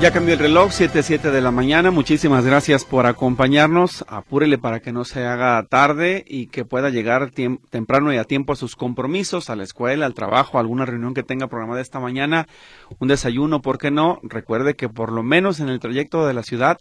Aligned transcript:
Ya 0.00 0.12
cambió 0.12 0.34
el 0.34 0.38
reloj, 0.38 0.70
7, 0.70 1.02
7 1.02 1.32
de 1.32 1.40
la 1.40 1.50
mañana. 1.50 1.90
Muchísimas 1.90 2.44
gracias 2.46 2.84
por 2.84 3.06
acompañarnos. 3.06 4.04
Apúrele 4.06 4.56
para 4.56 4.78
que 4.78 4.92
no 4.92 5.04
se 5.04 5.26
haga 5.26 5.60
tarde 5.68 6.24
y 6.24 6.46
que 6.46 6.64
pueda 6.64 6.88
llegar 6.88 7.32
temprano 7.32 8.12
y 8.12 8.16
a 8.16 8.22
tiempo 8.22 8.52
a 8.52 8.56
sus 8.56 8.76
compromisos, 8.76 9.50
a 9.50 9.56
la 9.56 9.64
escuela, 9.64 10.06
al 10.06 10.14
trabajo, 10.14 10.56
a 10.56 10.60
alguna 10.60 10.86
reunión 10.86 11.14
que 11.14 11.24
tenga 11.24 11.48
programada 11.48 11.80
esta 11.80 11.98
mañana, 11.98 12.46
un 13.00 13.08
desayuno, 13.08 13.60
¿por 13.60 13.78
qué 13.78 13.90
no? 13.90 14.20
Recuerde 14.22 14.76
que 14.76 14.88
por 14.88 15.10
lo 15.10 15.24
menos 15.24 15.58
en 15.58 15.68
el 15.68 15.80
trayecto 15.80 16.28
de 16.28 16.34
la 16.34 16.44
ciudad 16.44 16.78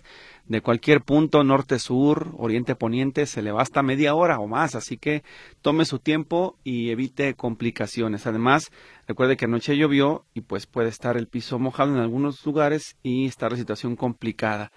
de 0.47 0.61
cualquier 0.61 1.01
punto, 1.01 1.43
norte, 1.43 1.79
sur, 1.79 2.33
oriente, 2.37 2.75
poniente, 2.75 3.25
se 3.25 3.41
le 3.41 3.51
basta 3.51 3.83
media 3.83 4.15
hora 4.15 4.39
o 4.39 4.47
más, 4.47 4.75
así 4.75 4.97
que 4.97 5.23
tome 5.61 5.85
su 5.85 5.99
tiempo 5.99 6.57
y 6.63 6.89
evite 6.89 7.33
complicaciones. 7.33 8.27
Además, 8.27 8.71
recuerde 9.07 9.37
que 9.37 9.45
anoche 9.45 9.77
llovió 9.77 10.25
y 10.33 10.41
pues 10.41 10.65
puede 10.65 10.89
estar 10.89 11.17
el 11.17 11.27
piso 11.27 11.59
mojado 11.59 11.93
en 11.93 11.99
algunos 11.99 12.45
lugares 12.45 12.95
y 13.03 13.25
estar 13.25 13.51
la 13.51 13.57
situación 13.57 13.95
complicada. 13.95 14.71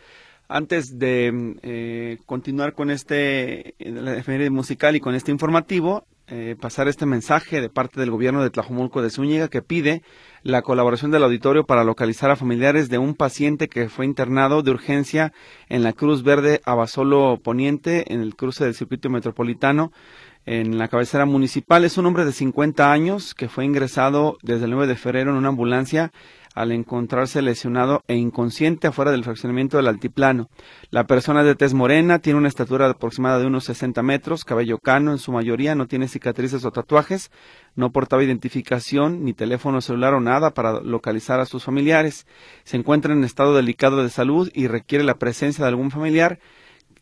Antes 0.48 0.98
de 0.98 1.58
eh, 1.62 2.18
continuar 2.26 2.72
con 2.72 2.90
este 2.90 3.76
la 3.78 4.50
musical 4.50 4.96
y 4.96 5.00
con 5.00 5.14
este 5.14 5.30
informativo, 5.30 6.06
eh, 6.32 6.54
pasar 6.60 6.86
este 6.86 7.06
mensaje 7.06 7.60
de 7.60 7.68
parte 7.68 7.98
del 7.98 8.12
gobierno 8.12 8.40
de 8.42 8.50
Tlajomulco 8.50 9.02
de 9.02 9.10
Zúñiga 9.10 9.48
que 9.48 9.62
pide 9.62 10.02
la 10.44 10.62
colaboración 10.62 11.10
del 11.10 11.24
auditorio 11.24 11.66
para 11.66 11.82
localizar 11.82 12.30
a 12.30 12.36
familiares 12.36 12.88
de 12.88 12.98
un 12.98 13.16
paciente 13.16 13.68
que 13.68 13.88
fue 13.88 14.04
internado 14.04 14.62
de 14.62 14.70
urgencia 14.70 15.32
en 15.68 15.82
la 15.82 15.92
Cruz 15.92 16.22
Verde 16.22 16.60
Abasolo 16.64 17.40
Poniente, 17.42 18.12
en 18.14 18.20
el 18.20 18.36
cruce 18.36 18.64
del 18.64 18.74
circuito 18.74 19.10
metropolitano, 19.10 19.90
en 20.46 20.78
la 20.78 20.86
cabecera 20.86 21.26
municipal. 21.26 21.84
Es 21.84 21.98
un 21.98 22.06
hombre 22.06 22.24
de 22.24 22.32
50 22.32 22.92
años 22.92 23.34
que 23.34 23.48
fue 23.48 23.64
ingresado 23.64 24.38
desde 24.42 24.66
el 24.66 24.70
9 24.70 24.86
de 24.86 24.96
febrero 24.96 25.32
en 25.32 25.36
una 25.36 25.48
ambulancia 25.48 26.12
al 26.54 26.72
encontrarse 26.72 27.42
lesionado 27.42 28.02
e 28.08 28.16
inconsciente 28.16 28.88
afuera 28.88 29.10
del 29.10 29.24
fraccionamiento 29.24 29.76
del 29.76 29.86
altiplano. 29.86 30.48
La 30.90 31.06
persona 31.06 31.42
de 31.42 31.54
tez 31.54 31.74
morena 31.74 32.18
tiene 32.18 32.38
una 32.38 32.48
estatura 32.48 32.88
aproximada 32.88 33.38
de 33.38 33.46
unos 33.46 33.64
60 33.64 34.02
metros, 34.02 34.44
cabello 34.44 34.78
cano 34.78 35.12
en 35.12 35.18
su 35.18 35.32
mayoría, 35.32 35.74
no 35.74 35.86
tiene 35.86 36.08
cicatrices 36.08 36.64
o 36.64 36.72
tatuajes, 36.72 37.30
no 37.76 37.92
portaba 37.92 38.24
identificación, 38.24 39.24
ni 39.24 39.32
teléfono 39.32 39.80
celular 39.80 40.14
o 40.14 40.20
nada 40.20 40.52
para 40.54 40.80
localizar 40.80 41.40
a 41.40 41.46
sus 41.46 41.64
familiares. 41.64 42.26
Se 42.64 42.76
encuentra 42.76 43.12
en 43.12 43.24
estado 43.24 43.54
delicado 43.54 44.02
de 44.02 44.10
salud 44.10 44.50
y 44.54 44.66
requiere 44.66 45.04
la 45.04 45.18
presencia 45.18 45.64
de 45.64 45.68
algún 45.68 45.90
familiar 45.90 46.38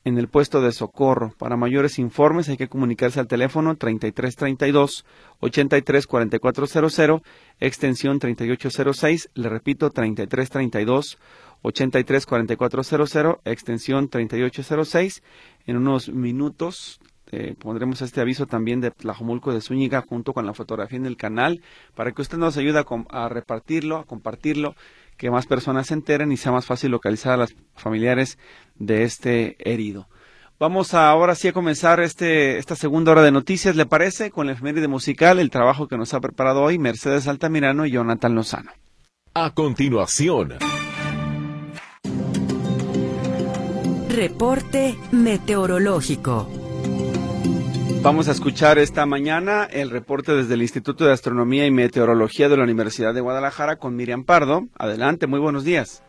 en 0.08 0.18
el 0.18 0.28
puesto 0.28 0.60
de 0.60 0.72
socorro. 0.72 1.34
Para 1.38 1.56
mayores 1.56 1.98
informes 1.98 2.48
hay 2.48 2.56
que 2.56 2.68
comunicarse 2.68 3.20
al 3.20 3.28
teléfono 3.28 3.76
3332 3.76 5.04
834400 5.40 7.22
extensión 7.60 8.18
3806. 8.18 9.30
Le 9.34 9.48
repito 9.48 9.90
3332 9.90 11.18
834400 11.62 13.36
extensión 13.44 14.08
3806. 14.08 15.22
En 15.66 15.76
unos 15.76 16.08
minutos 16.08 17.00
eh, 17.30 17.54
pondremos 17.58 18.00
este 18.00 18.22
aviso 18.22 18.46
también 18.46 18.80
de 18.80 18.90
Tlajomulco 18.90 19.52
de 19.52 19.60
Zúñiga 19.60 20.00
junto 20.00 20.32
con 20.32 20.46
la 20.46 20.54
fotografía 20.54 20.98
en 20.98 21.06
el 21.06 21.18
canal 21.18 21.60
para 21.94 22.12
que 22.12 22.22
usted 22.22 22.38
nos 22.38 22.56
ayude 22.56 22.82
a 23.10 23.28
repartirlo, 23.28 23.98
a 23.98 24.04
compartirlo 24.04 24.74
que 25.18 25.30
más 25.30 25.46
personas 25.46 25.88
se 25.88 25.94
enteren 25.94 26.32
y 26.32 26.38
sea 26.38 26.52
más 26.52 26.64
fácil 26.64 26.92
localizar 26.92 27.34
a 27.34 27.36
las 27.36 27.54
familiares 27.74 28.38
de 28.76 29.02
este 29.02 29.56
herido. 29.70 30.08
Vamos 30.60 30.94
ahora 30.94 31.34
sí 31.34 31.48
a 31.48 31.52
comenzar 31.52 32.00
este, 32.00 32.58
esta 32.58 32.74
segunda 32.74 33.12
hora 33.12 33.22
de 33.22 33.30
noticias, 33.30 33.76
¿le 33.76 33.86
parece? 33.86 34.30
Con 34.30 34.46
la 34.46 34.54
efeméride 34.54 34.88
musical, 34.88 35.38
el 35.38 35.50
trabajo 35.50 35.86
que 35.86 35.98
nos 35.98 36.14
ha 36.14 36.20
preparado 36.20 36.62
hoy 36.62 36.78
Mercedes 36.78 37.28
Altamirano 37.28 37.84
y 37.84 37.90
Jonathan 37.90 38.34
Lozano. 38.34 38.72
A 39.34 39.52
continuación. 39.54 40.54
Reporte 44.08 44.96
meteorológico. 45.12 46.48
Vamos 48.08 48.26
a 48.28 48.32
escuchar 48.32 48.78
esta 48.78 49.04
mañana 49.04 49.68
el 49.70 49.90
reporte 49.90 50.32
desde 50.32 50.54
el 50.54 50.62
Instituto 50.62 51.04
de 51.04 51.12
Astronomía 51.12 51.66
y 51.66 51.70
Meteorología 51.70 52.48
de 52.48 52.56
la 52.56 52.62
Universidad 52.62 53.12
de 53.12 53.20
Guadalajara 53.20 53.76
con 53.76 53.96
Miriam 53.96 54.24
Pardo. 54.24 54.62
Adelante, 54.78 55.26
muy 55.26 55.38
buenos 55.38 55.62
días. 55.62 56.02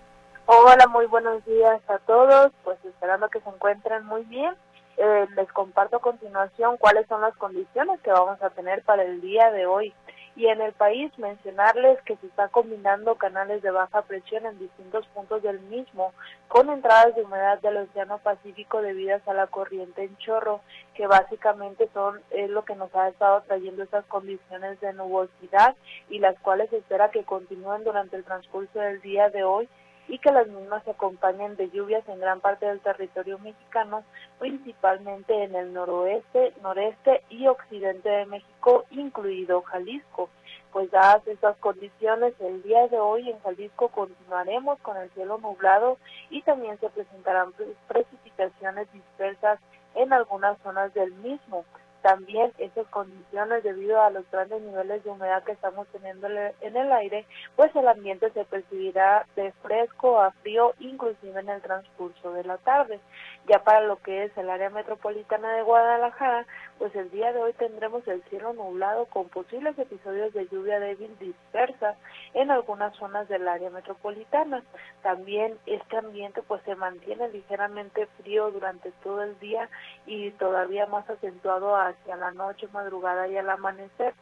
Hola, 0.45 0.87
muy 0.87 1.07
buenos 1.07 1.43
días 1.43 1.81
a 1.89 1.97
todos. 2.07 2.53
Pues 2.63 2.77
esperando 2.85 3.27
que 3.27 3.41
se 3.41 3.49
encuentren 3.49 4.05
muy 4.05 4.23
bien. 4.23 4.53
Eh, 4.95 5.27
les 5.35 5.51
comparto 5.51 5.97
a 5.97 5.99
continuación 5.99 6.77
cuáles 6.77 7.05
son 7.07 7.19
las 7.19 7.35
condiciones 7.35 7.99
que 7.99 8.11
vamos 8.11 8.41
a 8.41 8.49
tener 8.51 8.81
para 8.83 9.03
el 9.03 9.19
día 9.19 9.51
de 9.51 9.65
hoy. 9.65 9.93
Y 10.39 10.47
en 10.47 10.61
el 10.61 10.71
país 10.71 11.11
mencionarles 11.19 12.01
que 12.03 12.15
se 12.15 12.27
está 12.27 12.47
combinando 12.47 13.15
canales 13.15 13.61
de 13.61 13.71
baja 13.71 14.03
presión 14.03 14.45
en 14.45 14.57
distintos 14.57 15.05
puntos 15.07 15.43
del 15.43 15.59
mismo 15.59 16.13
con 16.47 16.69
entradas 16.69 17.13
de 17.17 17.23
humedad 17.23 17.59
del 17.59 17.75
Océano 17.75 18.19
Pacífico 18.19 18.81
debidas 18.81 19.21
a 19.27 19.33
la 19.33 19.47
corriente 19.47 20.01
en 20.05 20.15
chorro, 20.17 20.61
que 20.93 21.07
básicamente 21.07 21.89
son 21.93 22.21
es 22.29 22.49
lo 22.49 22.63
que 22.63 22.75
nos 22.75 22.95
ha 22.95 23.09
estado 23.09 23.41
trayendo 23.41 23.83
esas 23.83 24.05
condiciones 24.05 24.79
de 24.79 24.93
nubosidad 24.93 25.75
y 26.09 26.19
las 26.19 26.39
cuales 26.39 26.69
se 26.69 26.77
espera 26.77 27.11
que 27.11 27.25
continúen 27.25 27.83
durante 27.83 28.15
el 28.15 28.23
transcurso 28.23 28.79
del 28.79 29.01
día 29.01 29.29
de 29.29 29.43
hoy 29.43 29.67
y 30.09 30.17
que 30.17 30.31
las 30.31 30.47
mismas 30.47 30.83
se 30.83 30.91
acompañen 30.91 31.55
de 31.55 31.69
lluvias 31.69 32.07
en 32.09 32.19
gran 32.19 32.41
parte 32.41 32.65
del 32.65 32.79
territorio 32.79 33.37
mexicano, 33.37 34.03
principalmente 34.39 35.43
en 35.43 35.55
el 35.55 35.71
noroeste, 35.71 36.53
noreste 36.63 37.21
y 37.29 37.47
occidente 37.47 38.09
de 38.09 38.25
México, 38.25 38.85
incluido 38.89 39.61
Jalisco. 39.61 40.29
Pues 40.73 40.89
dadas 40.89 41.25
estas 41.27 41.57
condiciones, 41.57 42.33
el 42.39 42.63
día 42.63 42.87
de 42.87 42.99
hoy 42.99 43.29
en 43.29 43.39
Jalisco 43.41 43.89
continuaremos 43.89 44.79
con 44.79 44.97
el 44.97 45.09
cielo 45.11 45.37
nublado 45.37 45.97
y 46.31 46.41
también 46.41 46.79
se 46.79 46.89
presentarán 46.89 47.53
precipitaciones 47.87 48.91
dispersas 48.91 49.59
en 49.93 50.11
algunas 50.11 50.57
zonas 50.63 50.91
del 50.93 51.13
mismo 51.13 51.65
también 52.01 52.53
esas 52.57 52.87
condiciones 52.87 53.63
debido 53.63 54.01
a 54.01 54.09
los 54.09 54.29
grandes 54.31 54.61
niveles 54.61 55.03
de 55.03 55.09
humedad 55.09 55.43
que 55.43 55.51
estamos 55.51 55.87
teniendo 55.87 56.27
en 56.27 56.77
el 56.77 56.91
aire, 56.91 57.25
pues 57.55 57.75
el 57.75 57.87
ambiente 57.87 58.31
se 58.31 58.45
percibirá 58.45 59.25
de 59.35 59.51
fresco 59.63 60.21
a 60.21 60.31
frío 60.31 60.73
inclusive 60.79 61.39
en 61.39 61.49
el 61.49 61.61
transcurso 61.61 62.33
de 62.33 62.43
la 62.43 62.57
tarde. 62.57 62.99
Ya 63.47 63.63
para 63.63 63.81
lo 63.81 63.97
que 63.97 64.25
es 64.25 64.37
el 64.37 64.49
área 64.49 64.69
metropolitana 64.69 65.53
de 65.55 65.63
Guadalajara, 65.63 66.45
pues 66.77 66.95
el 66.95 67.09
día 67.09 67.33
de 67.33 67.41
hoy 67.41 67.53
tendremos 67.53 68.07
el 68.07 68.21
cielo 68.23 68.53
nublado 68.53 69.05
con 69.07 69.27
posibles 69.29 69.77
episodios 69.77 70.33
de 70.33 70.47
lluvia 70.47 70.79
débil 70.79 71.17
dispersa 71.19 71.95
en 72.33 72.51
algunas 72.51 72.95
zonas 72.95 73.27
del 73.27 73.47
área 73.47 73.69
metropolitana. 73.69 74.63
También 75.01 75.57
este 75.65 75.97
ambiente 75.97 76.41
pues 76.43 76.61
se 76.63 76.75
mantiene 76.75 77.29
ligeramente 77.29 78.07
frío 78.21 78.51
durante 78.51 78.91
todo 79.03 79.23
el 79.23 79.37
día 79.39 79.69
y 80.05 80.31
todavía 80.31 80.85
más 80.85 81.09
acentuado 81.09 81.75
hacia 81.89 82.15
la 82.15 82.31
noche, 82.31 82.67
madrugada 82.71 83.27
y 83.27 83.37
al 83.37 83.49
amanecer. 83.49 84.13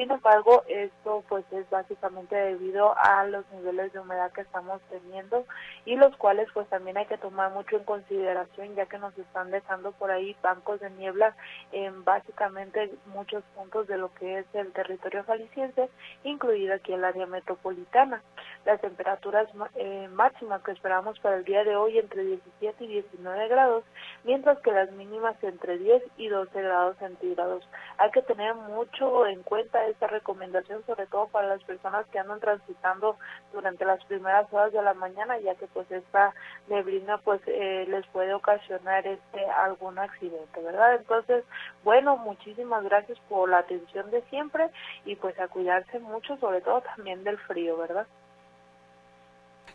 Sin 0.00 0.10
embargo, 0.10 0.64
esto 0.66 1.22
pues 1.28 1.44
es 1.52 1.68
básicamente 1.68 2.34
debido 2.34 2.96
a 2.96 3.26
los 3.26 3.44
niveles 3.50 3.92
de 3.92 4.00
humedad 4.00 4.32
que 4.32 4.40
estamos 4.40 4.80
teniendo 4.88 5.44
y 5.84 5.94
los 5.96 6.16
cuales 6.16 6.48
pues 6.54 6.66
también 6.70 6.96
hay 6.96 7.04
que 7.04 7.18
tomar 7.18 7.52
mucho 7.52 7.76
en 7.76 7.84
consideración 7.84 8.74
ya 8.76 8.86
que 8.86 8.96
nos 8.96 9.16
están 9.18 9.50
dejando 9.50 9.92
por 9.92 10.10
ahí 10.10 10.34
bancos 10.40 10.80
de 10.80 10.88
niebla 10.88 11.36
en 11.72 12.02
básicamente 12.02 12.94
muchos 13.12 13.44
puntos 13.54 13.88
de 13.88 13.98
lo 13.98 14.10
que 14.14 14.38
es 14.38 14.46
el 14.54 14.72
territorio 14.72 15.22
jalisciense, 15.24 15.90
incluido 16.24 16.76
aquí 16.76 16.94
el 16.94 17.04
área 17.04 17.26
metropolitana. 17.26 18.22
Las 18.64 18.80
temperaturas 18.80 19.48
eh, 19.74 20.08
máximas 20.12 20.62
que 20.62 20.72
esperamos 20.72 21.18
para 21.20 21.36
el 21.36 21.44
día 21.44 21.62
de 21.62 21.76
hoy 21.76 21.98
entre 21.98 22.24
17 22.24 22.84
y 22.84 22.88
19 22.88 23.48
grados, 23.48 23.84
mientras 24.24 24.58
que 24.60 24.72
las 24.72 24.90
mínimas 24.92 25.36
entre 25.44 25.76
10 25.76 26.02
y 26.16 26.28
12 26.28 26.62
grados 26.62 26.96
centígrados. 26.96 27.68
Hay 27.98 28.10
que 28.12 28.22
tener 28.22 28.54
mucho 28.54 29.26
en 29.26 29.42
cuenta 29.42 29.89
esta 29.90 30.06
recomendación, 30.06 30.84
sobre 30.86 31.06
todo 31.06 31.28
para 31.28 31.48
las 31.48 31.62
personas 31.64 32.06
que 32.06 32.18
andan 32.18 32.40
transitando 32.40 33.16
durante 33.52 33.84
las 33.84 34.04
primeras 34.04 34.52
horas 34.52 34.72
de 34.72 34.82
la 34.82 34.94
mañana, 34.94 35.38
ya 35.38 35.54
que 35.54 35.66
pues 35.68 35.90
esta 35.90 36.32
neblina 36.68 37.18
pues 37.18 37.40
eh, 37.46 37.86
les 37.88 38.06
puede 38.08 38.34
ocasionar 38.34 39.06
este 39.06 39.44
algún 39.64 39.98
accidente, 39.98 40.62
¿verdad? 40.62 40.96
Entonces, 40.96 41.44
bueno, 41.84 42.16
muchísimas 42.16 42.84
gracias 42.84 43.18
por 43.28 43.48
la 43.48 43.58
atención 43.58 44.10
de 44.10 44.22
siempre 44.30 44.68
y 45.04 45.16
pues 45.16 45.38
a 45.38 45.48
cuidarse 45.48 45.98
mucho, 45.98 46.36
sobre 46.38 46.60
todo 46.60 46.80
también 46.82 47.24
del 47.24 47.38
frío, 47.38 47.76
¿verdad? 47.76 48.06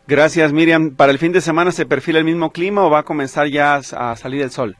Gracias, 0.06 0.52
Miriam. 0.52 0.94
¿Para 0.94 1.10
el 1.10 1.18
fin 1.18 1.32
de 1.32 1.40
semana 1.40 1.72
se 1.72 1.84
perfila 1.84 2.20
el 2.20 2.24
mismo 2.24 2.50
clima 2.50 2.86
o 2.86 2.90
va 2.90 3.00
a 3.00 3.02
comenzar 3.02 3.48
ya 3.48 3.74
a 3.74 4.16
salir 4.16 4.42
el 4.42 4.50
sol? 4.50 4.76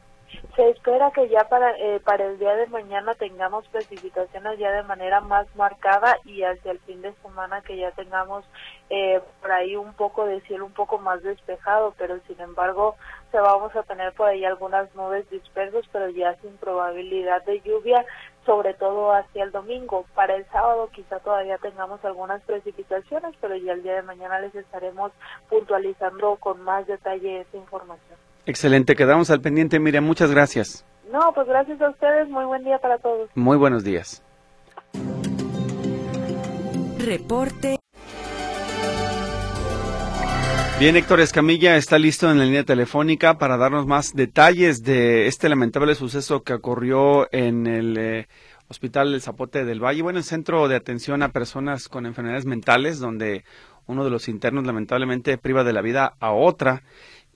Se 0.57 0.67
espera 0.71 1.11
que 1.11 1.29
ya 1.29 1.47
para, 1.47 1.69
eh, 1.77 1.99
para 1.99 2.25
el 2.25 2.39
día 2.39 2.55
de 2.55 2.65
mañana 2.65 3.13
tengamos 3.13 3.67
precipitaciones 3.67 4.57
ya 4.57 4.71
de 4.71 4.81
manera 4.81 5.21
más 5.21 5.45
marcada 5.55 6.17
y 6.25 6.41
hacia 6.41 6.71
el 6.71 6.79
fin 6.79 6.99
de 7.03 7.13
semana 7.21 7.61
que 7.61 7.77
ya 7.77 7.91
tengamos 7.91 8.43
eh, 8.89 9.21
por 9.39 9.51
ahí 9.51 9.75
un 9.75 9.93
poco 9.93 10.25
de 10.25 10.41
cielo 10.41 10.65
un 10.65 10.73
poco 10.73 10.97
más 10.97 11.21
despejado, 11.21 11.93
pero 11.99 12.17
sin 12.25 12.41
embargo 12.41 12.95
se 13.31 13.39
vamos 13.39 13.75
a 13.75 13.83
tener 13.83 14.13
por 14.13 14.29
ahí 14.29 14.45
algunas 14.45 14.93
nubes 14.95 15.29
dispersas, 15.29 15.85
pero 15.91 16.09
ya 16.09 16.33
sin 16.37 16.57
probabilidad 16.57 17.45
de 17.45 17.61
lluvia 17.61 18.03
sobre 18.43 18.73
todo 18.73 19.13
hacia 19.13 19.43
el 19.43 19.51
domingo. 19.51 20.05
Para 20.15 20.37
el 20.37 20.45
sábado 20.47 20.89
quizá 20.91 21.19
todavía 21.19 21.59
tengamos 21.59 22.03
algunas 22.03 22.41
precipitaciones, 22.41 23.35
pero 23.39 23.55
ya 23.57 23.73
el 23.73 23.83
día 23.83 23.93
de 23.93 24.01
mañana 24.01 24.39
les 24.39 24.55
estaremos 24.55 25.11
puntualizando 25.49 26.35
con 26.37 26.59
más 26.63 26.87
detalle 26.87 27.41
esta 27.41 27.57
información. 27.57 28.26
Excelente, 28.47 28.95
quedamos 28.95 29.29
al 29.29 29.41
pendiente, 29.41 29.77
Miriam, 29.77 30.05
muchas 30.05 30.31
gracias. 30.31 30.85
No, 31.11 31.33
pues 31.35 31.47
gracias 31.47 31.81
a 31.81 31.89
ustedes, 31.89 32.29
muy 32.29 32.45
buen 32.45 32.63
día 32.63 32.79
para 32.79 32.97
todos. 32.97 33.29
Muy 33.35 33.57
buenos 33.57 33.83
días. 33.83 34.23
Reporte. 36.97 37.77
Bien, 40.79 40.95
Héctor 40.95 41.19
Escamilla 41.19 41.75
está 41.75 41.99
listo 41.99 42.31
en 42.31 42.37
la 42.37 42.45
línea 42.45 42.63
telefónica 42.63 43.37
para 43.37 43.57
darnos 43.57 43.85
más 43.85 44.13
detalles 44.13 44.81
de 44.81 45.27
este 45.27 45.49
lamentable 45.49 45.93
suceso 45.95 46.43
que 46.43 46.53
ocurrió 46.53 47.27
en 47.33 47.67
el 47.67 47.97
eh, 47.97 48.27
Hospital 48.69 49.11
del 49.11 49.21
Zapote 49.21 49.65
del 49.65 49.83
Valle, 49.83 50.03
bueno, 50.03 50.19
el 50.19 50.25
centro 50.25 50.69
de 50.69 50.77
atención 50.77 51.21
a 51.21 51.33
personas 51.33 51.89
con 51.89 52.05
enfermedades 52.05 52.45
mentales, 52.45 52.99
donde 52.99 53.43
uno 53.87 54.05
de 54.05 54.09
los 54.09 54.29
internos 54.29 54.65
lamentablemente 54.65 55.37
priva 55.37 55.65
de 55.65 55.73
la 55.73 55.81
vida 55.81 56.13
a 56.19 56.31
otra. 56.31 56.83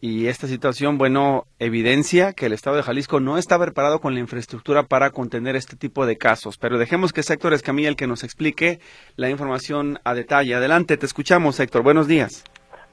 Y 0.04 0.30
esta 0.30 0.48
situación, 0.48 0.98
bueno, 0.98 1.46
evidencia 1.60 2.34
que 2.34 2.48
el 2.48 2.54
Estado 2.54 2.76
de 2.76 2.82
Jalisco 2.82 3.20
no 3.20 3.38
está 3.38 3.60
preparado 3.60 4.00
con 4.00 4.16
la 4.16 4.20
infraestructura 4.20 4.82
para 4.82 5.12
contener 5.12 5.56
este 5.56 5.76
tipo 5.76 6.08
de 6.08 6.18
casos. 6.18 6.58
Pero 6.58 6.80
dejemos 6.80 7.14
que 7.14 7.22
sea 7.22 7.36
Héctor 7.36 7.54
Escamilla 7.54 7.88
el 7.88 7.96
que 7.96 8.08
nos 8.08 8.24
explique 8.24 8.80
la 9.16 9.30
información 9.30 10.00
a 10.04 10.16
detalle. 10.16 10.56
Adelante, 10.56 10.98
te 10.98 11.06
escuchamos, 11.06 11.60
Héctor. 11.60 11.84
Buenos 11.84 12.08
días. 12.08 12.44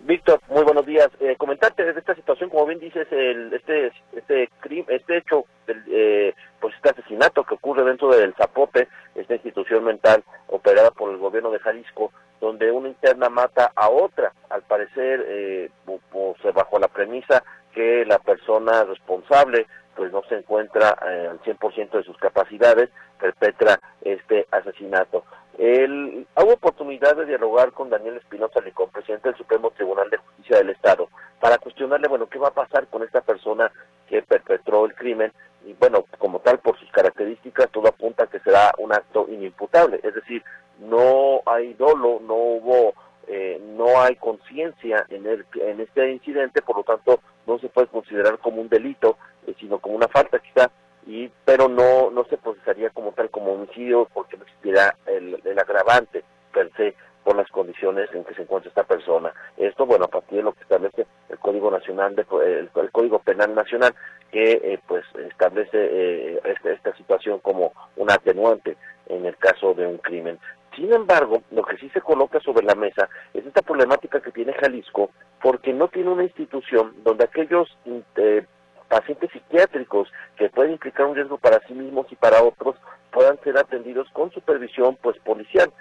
Víctor, 0.00 0.42
muy 0.50 0.62
buenos 0.64 0.84
días. 0.84 1.08
Eh, 1.20 1.34
comentarte 1.38 1.82
de 1.82 1.98
esta 1.98 2.14
situación, 2.14 2.50
como 2.50 2.66
bien 2.66 2.78
dices, 2.78 3.08
el, 3.10 3.54
este 3.54 3.90
este 4.14 4.50
este 4.88 5.16
hecho, 5.16 5.46
eh, 5.66 6.34
pues 6.60 6.74
este 6.74 6.90
asesinato 6.90 7.42
que 7.42 7.54
ocurre 7.54 7.84
dentro 7.84 8.10
del 8.10 8.34
Zapote, 8.34 8.86
esta 9.14 9.34
institución 9.34 9.82
mental 9.82 10.22
operada 10.48 10.90
por 10.90 11.10
el 11.10 11.16
gobierno 11.16 11.50
de 11.50 11.58
Jalisco, 11.58 12.12
donde 12.40 12.70
una 12.70 12.88
interna 12.88 13.28
mata 13.28 13.72
a 13.74 13.88
otra, 13.88 14.32
al 14.48 14.62
parecer, 14.62 15.24
eh, 15.26 15.70
pues, 15.84 16.54
bajo 16.54 16.78
la 16.78 16.88
premisa 16.88 17.42
que 17.72 18.04
la 18.04 18.18
persona 18.18 18.84
responsable 18.84 19.66
pues 19.94 20.12
no 20.12 20.22
se 20.28 20.36
encuentra 20.36 20.96
eh, 21.08 21.28
al 21.28 21.40
100% 21.42 21.90
de 21.90 22.04
sus 22.04 22.16
capacidades, 22.18 22.88
perpetra 23.18 23.80
este 24.00 24.46
asesinato. 24.52 25.24
El, 25.58 26.24
hubo 26.36 26.52
oportunidad 26.52 27.16
de 27.16 27.26
dialogar 27.26 27.72
con 27.72 27.90
Daniel 27.90 28.16
Espinosa 28.16 28.60
Licón, 28.60 28.90
presidente 28.90 29.28
del 29.28 29.38
Supremo 29.38 29.72
Tribunal 29.72 30.08
de 30.08 30.18
Justicia 30.18 30.58
del 30.58 30.70
Estado, 30.70 31.08
para 31.40 31.58
cuestionarle, 31.58 32.06
bueno, 32.06 32.28
qué 32.28 32.38
va 32.38 32.48
a 32.48 32.54
pasar 32.54 32.86
con 32.86 33.02
esta 33.02 33.22
persona 33.22 33.72
que 34.06 34.22
perpetró 34.22 34.86
el 34.86 34.94
crimen. 34.94 35.32
Y 35.66 35.72
bueno, 35.72 36.04
como 36.18 36.38
tal, 36.38 36.60
por 36.60 36.78
sus 36.78 36.90
características, 36.92 37.68
todo 37.72 37.88
apunta 37.88 38.24
a 38.24 38.26
que 38.28 38.38
será 38.38 38.72
un 38.78 38.92
acto 38.92 39.26
inimputable. 39.28 39.98
Es 40.04 40.14
decir, 40.14 40.44
no 40.78 41.42
hay 41.46 41.74
dolo, 41.74 42.20
no 42.26 42.34
hubo, 42.34 42.94
eh, 43.26 43.60
no 43.76 44.00
hay 44.00 44.16
conciencia 44.16 45.04
en, 45.08 45.26
en 45.26 45.80
este 45.80 46.10
incidente, 46.12 46.62
por 46.62 46.76
lo 46.76 46.82
tanto, 46.84 47.20
no 47.46 47.58
se 47.58 47.68
puede 47.68 47.88
considerar 47.88 48.38
como 48.38 48.60
un 48.60 48.68
delito, 48.68 49.16
eh, 49.46 49.54
sino 49.58 49.78
como 49.78 49.96
una 49.96 50.08
falta 50.08 50.38
quizá 50.38 50.70
y 51.06 51.30
pero 51.44 51.68
no 51.68 52.10
no 52.10 52.24
se 52.24 52.36
procesaría 52.36 52.90
como 52.90 53.12
tal 53.12 53.30
como 53.30 53.54
homicidio 53.54 54.06
porque 54.12 54.36
no 54.36 54.42
existirá 54.42 54.94
el, 55.06 55.40
el 55.42 55.58
agravante 55.58 56.22
per 56.52 56.70
se 56.76 56.94
por 57.24 57.36
las 57.36 57.48
condiciones 57.50 58.08
en 58.14 58.24
que 58.24 58.32
se 58.32 58.40
encuentra 58.40 58.70
esta 58.70 58.84
persona. 58.84 59.34
Esto, 59.58 59.84
bueno, 59.84 60.06
a 60.06 60.08
partir 60.08 60.38
de 60.38 60.44
lo 60.44 60.54
que 60.54 60.62
establece 60.62 61.06
el 61.28 61.38
Código 61.38 61.70
Nacional, 61.70 62.16
de, 62.16 62.24
el, 62.46 62.90
Código 62.90 63.18
Penal 63.18 63.54
Nacional, 63.54 63.94
que 64.32 64.52
eh, 64.52 64.80
pues 64.86 65.04
establece 65.28 65.76
eh, 65.76 66.40
esta, 66.42 66.70
esta 66.72 66.96
situación 66.96 67.40
como 67.40 67.74
un 67.96 68.10
atenuante 68.10 68.78
en 69.08 69.26
el 69.26 69.36
caso 69.36 69.74
de 69.74 69.86
un 69.86 69.98
crimen. 69.98 70.38
Sin 70.78 70.92
embargo, 70.92 71.42
lo 71.50 71.64
que 71.64 71.76
sí 71.76 71.90
se 71.90 72.00
coloca 72.00 72.38
sobre 72.38 72.64
la 72.64 72.76
mesa 72.76 73.08
es 73.34 73.44
esta 73.44 73.62
problemática 73.62 74.20
que 74.20 74.30
tiene 74.30 74.52
Jalisco, 74.52 75.10
porque 75.42 75.72
no 75.72 75.88
tiene 75.88 76.10
una 76.10 76.22
institución 76.22 76.94
donde 77.02 77.24
aquellos 77.24 77.76
eh, 78.14 78.46
pacientes 78.88 79.28
psiquiátricos 79.32 80.08
que 80.36 80.48
pueden 80.50 80.74
implicar 80.74 81.06
un 81.06 81.16
riesgo 81.16 81.36
para 81.36 81.58
sí 81.66 81.74
mismos 81.74 82.06
y 82.12 82.14
para 82.14 82.44
otros 82.44 82.76
puedan 83.10 83.40
ser 83.40 83.58
atendidos 83.58 84.08
con 84.12 84.30
supervisión 84.30 84.96
pues 85.02 85.18
policial. 85.18 85.72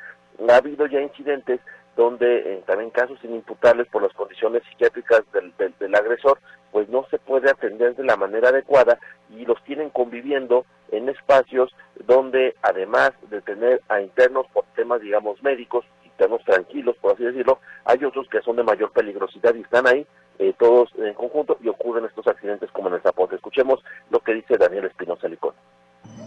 Ha 0.50 0.56
habido 0.56 0.88
ya 0.88 1.00
incidentes 1.00 1.60
donde 1.98 2.38
eh, 2.38 2.64
también 2.68 2.92
casos 2.92 3.18
inimputables 3.24 3.88
por 3.88 4.04
las 4.04 4.14
condiciones 4.14 4.62
psiquiátricas 4.70 5.24
del, 5.34 5.52
del, 5.80 5.96
agresor, 5.96 6.40
pues 6.72 6.88
no 6.90 7.06
se 7.10 7.18
puede 7.18 7.50
atender 7.50 7.96
de 7.96 8.04
la 8.04 8.16
manera 8.16 8.50
adecuada 8.50 9.00
y 9.32 9.46
los 9.46 9.62
tienen 9.64 9.90
conviviendo 9.90 10.66
en 10.92 11.10
espacios 11.10 11.76
donde 12.06 12.56
además 12.62 13.12
de 13.32 13.42
tener 13.42 13.82
a 13.90 14.00
internos 14.00 14.46
por 14.54 14.64
temas 14.76 15.02
digamos 15.02 15.42
médicos, 15.42 15.86
internos 16.06 16.44
tranquilos 16.46 16.96
por 17.02 17.14
así 17.14 17.24
decirlo, 17.24 17.60
hay 17.84 18.04
otros 18.06 18.30
que 18.30 18.42
son 18.42 18.58
de 18.58 18.64
mayor 18.64 18.92
peligrosidad 18.92 19.56
y 19.56 19.62
están 19.62 19.88
ahí 19.88 20.06
eh, 20.38 20.54
todos 20.60 20.92
en 21.00 21.16
conjunto 21.16 21.58
y 21.64 21.68
ocurren 21.68 22.06
estos 22.06 22.28
accidentes 22.28 22.72
como 22.72 22.90
en 22.90 22.96
el 22.96 23.02
Zapote. 23.02 23.36
Escuchemos 23.36 23.84
lo 24.12 24.20
que 24.20 24.36
dice 24.36 24.56
Daniel 24.56 24.86
Espinosa 24.86 25.28
Licón. 25.28 25.56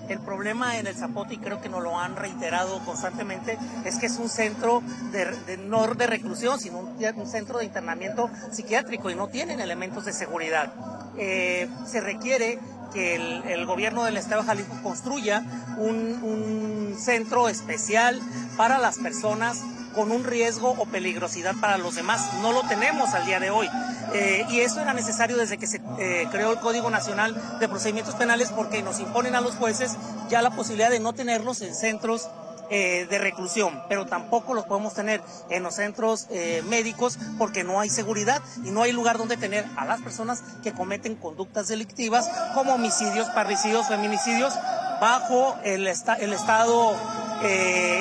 El 0.09 0.19
problema 0.19 0.77
en 0.79 0.88
el 0.88 0.97
Zapote, 0.97 1.35
y 1.35 1.38
creo 1.38 1.61
que 1.61 1.69
nos 1.69 1.82
lo 1.82 1.99
han 1.99 2.17
reiterado 2.17 2.81
constantemente, 2.85 3.56
es 3.85 3.99
que 3.99 4.06
es 4.06 4.19
un 4.19 4.29
centro 4.29 4.82
de, 5.12 5.56
no 5.59 5.87
de 5.87 6.06
reclusión, 6.06 6.59
sino 6.59 6.79
un, 6.79 7.27
centro 7.29 7.59
de 7.59 7.65
internamiento 7.65 8.29
psiquiátrico 8.50 9.11
y 9.11 9.15
no 9.15 9.29
tienen 9.29 9.61
elementos 9.61 10.05
de 10.05 10.12
seguridad. 10.12 10.73
Eh, 11.17 11.69
se 11.87 12.00
requiere 12.00 12.59
que 12.93 13.15
el, 13.15 13.67
gobierno 13.67 14.03
del 14.03 14.17
Estado 14.17 14.43
de 14.43 14.49
Jalisco 14.49 14.82
construya 14.82 15.44
un 15.79 16.97
centro 16.99 17.49
especial 17.49 18.21
para 18.56 18.79
las 18.79 18.99
personas 18.99 19.62
con 19.94 20.10
un 20.12 20.25
riesgo 20.25 20.70
o 20.70 20.87
peligrosidad 20.87 21.54
para 21.60 21.78
los 21.78 21.94
demás. 21.94 22.32
No 22.40 22.52
lo 22.52 22.62
tenemos 22.69 23.14
al 23.14 23.26
día 23.26 23.40
de 23.40 23.50
hoy. 23.50 23.69
Eh, 24.12 24.44
y 24.50 24.60
eso 24.60 24.81
era 24.81 24.92
necesario 24.92 25.37
desde 25.37 25.58
que 25.58 25.66
se 25.66 25.81
eh, 25.98 26.26
creó 26.31 26.52
el 26.52 26.58
Código 26.58 26.90
Nacional 26.90 27.58
de 27.60 27.69
Procedimientos 27.69 28.14
Penales 28.14 28.50
porque 28.50 28.82
nos 28.82 28.98
imponen 28.98 29.34
a 29.34 29.40
los 29.40 29.54
jueces 29.54 29.92
ya 30.28 30.42
la 30.42 30.50
posibilidad 30.50 30.90
de 30.90 31.00
no 31.00 31.12
tenerlos 31.12 31.60
en 31.62 31.75
centros 31.75 32.28
eh, 32.72 33.06
de 33.10 33.19
reclusión, 33.19 33.82
pero 33.88 34.06
tampoco 34.06 34.54
los 34.54 34.64
podemos 34.64 34.94
tener 34.94 35.20
en 35.48 35.62
los 35.64 35.75
centros 35.75 36.28
médicos 36.69 37.19
porque 37.36 37.64
no 37.64 37.81
hay 37.81 37.90
seguridad 37.90 38.40
y 38.64 38.70
no 38.70 38.82
hay 38.82 38.93
lugar 38.93 39.19
donde 39.19 39.36
tener 39.36 39.64
a 39.76 39.84
las 39.84 40.00
personas 40.00 40.43
que 40.62 40.72
cometen 40.72 41.16
conductas 41.16 41.66
delictivas 41.66 42.28
como 42.54 42.75
homicidios, 42.75 43.28
parricidios, 43.31 43.88
feminicidios 43.88 44.54
bajo 45.00 45.56
el, 45.64 45.88
el 45.88 46.32
estado 46.32 46.96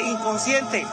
inconsciente 0.07 0.85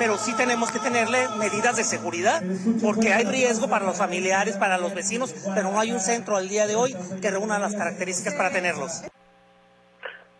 pero 0.00 0.16
sí 0.16 0.34
tenemos 0.34 0.72
que 0.72 0.78
tenerle 0.78 1.18
medidas 1.38 1.76
de 1.76 1.84
seguridad, 1.84 2.40
porque 2.82 3.12
hay 3.12 3.24
riesgo 3.24 3.68
para 3.68 3.84
los 3.84 3.98
familiares, 3.98 4.56
para 4.56 4.78
los 4.78 4.94
vecinos, 4.94 5.34
pero 5.54 5.70
no 5.70 5.78
hay 5.78 5.92
un 5.92 6.00
centro 6.00 6.38
al 6.38 6.48
día 6.48 6.66
de 6.66 6.74
hoy 6.74 6.96
que 7.20 7.30
reúna 7.30 7.58
las 7.58 7.76
características 7.76 8.34
para 8.34 8.50
tenerlos. 8.50 9.02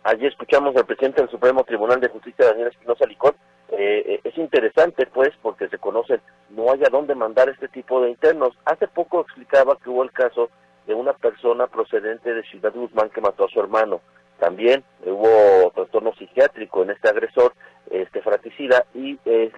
Allí 0.03 0.25
escuchamos 0.25 0.75
al 0.75 0.87
presidente 0.87 1.21
del 1.21 1.29
Supremo 1.29 1.63
Tribunal 1.63 2.01
de 2.01 2.09
Justicia, 2.09 2.47
Daniel 2.47 2.69
Espinosa 2.69 3.05
Licón. 3.05 3.35
Eh, 3.69 4.03
eh, 4.07 4.21
es 4.23 4.35
interesante, 4.39 5.05
pues, 5.05 5.29
porque 5.43 5.69
se 5.69 5.77
conocen, 5.77 6.21
no 6.49 6.71
hay 6.71 6.83
a 6.83 6.89
dónde 6.89 7.13
mandar 7.13 7.47
este 7.47 7.67
tipo 7.67 8.01
de 8.01 8.09
internos. 8.09 8.57
Hace 8.65 8.87
poco 8.87 9.21
explicaba 9.21 9.77
que 9.77 9.91
hubo 9.91 10.01
el 10.01 10.11
caso 10.11 10.49
de 10.87 10.95
una 10.95 11.13
persona 11.13 11.67
procedente 11.67 12.33
de 12.33 12.41
Ciudad 12.45 12.73
Guzmán 12.73 13.11
que 13.11 13.21
mató 13.21 13.45
a 13.45 13.49
su 13.49 13.59
hermano. 13.59 14.01
También 14.41 14.83
hubo 15.05 15.69
trastorno 15.69 16.13
psiquiátrico 16.15 16.81
en 16.81 16.89
este 16.89 17.09
agresor, 17.09 17.53
este 17.91 18.23
fratricida, 18.23 18.85
y, 18.95 19.19
eh, 19.25 19.51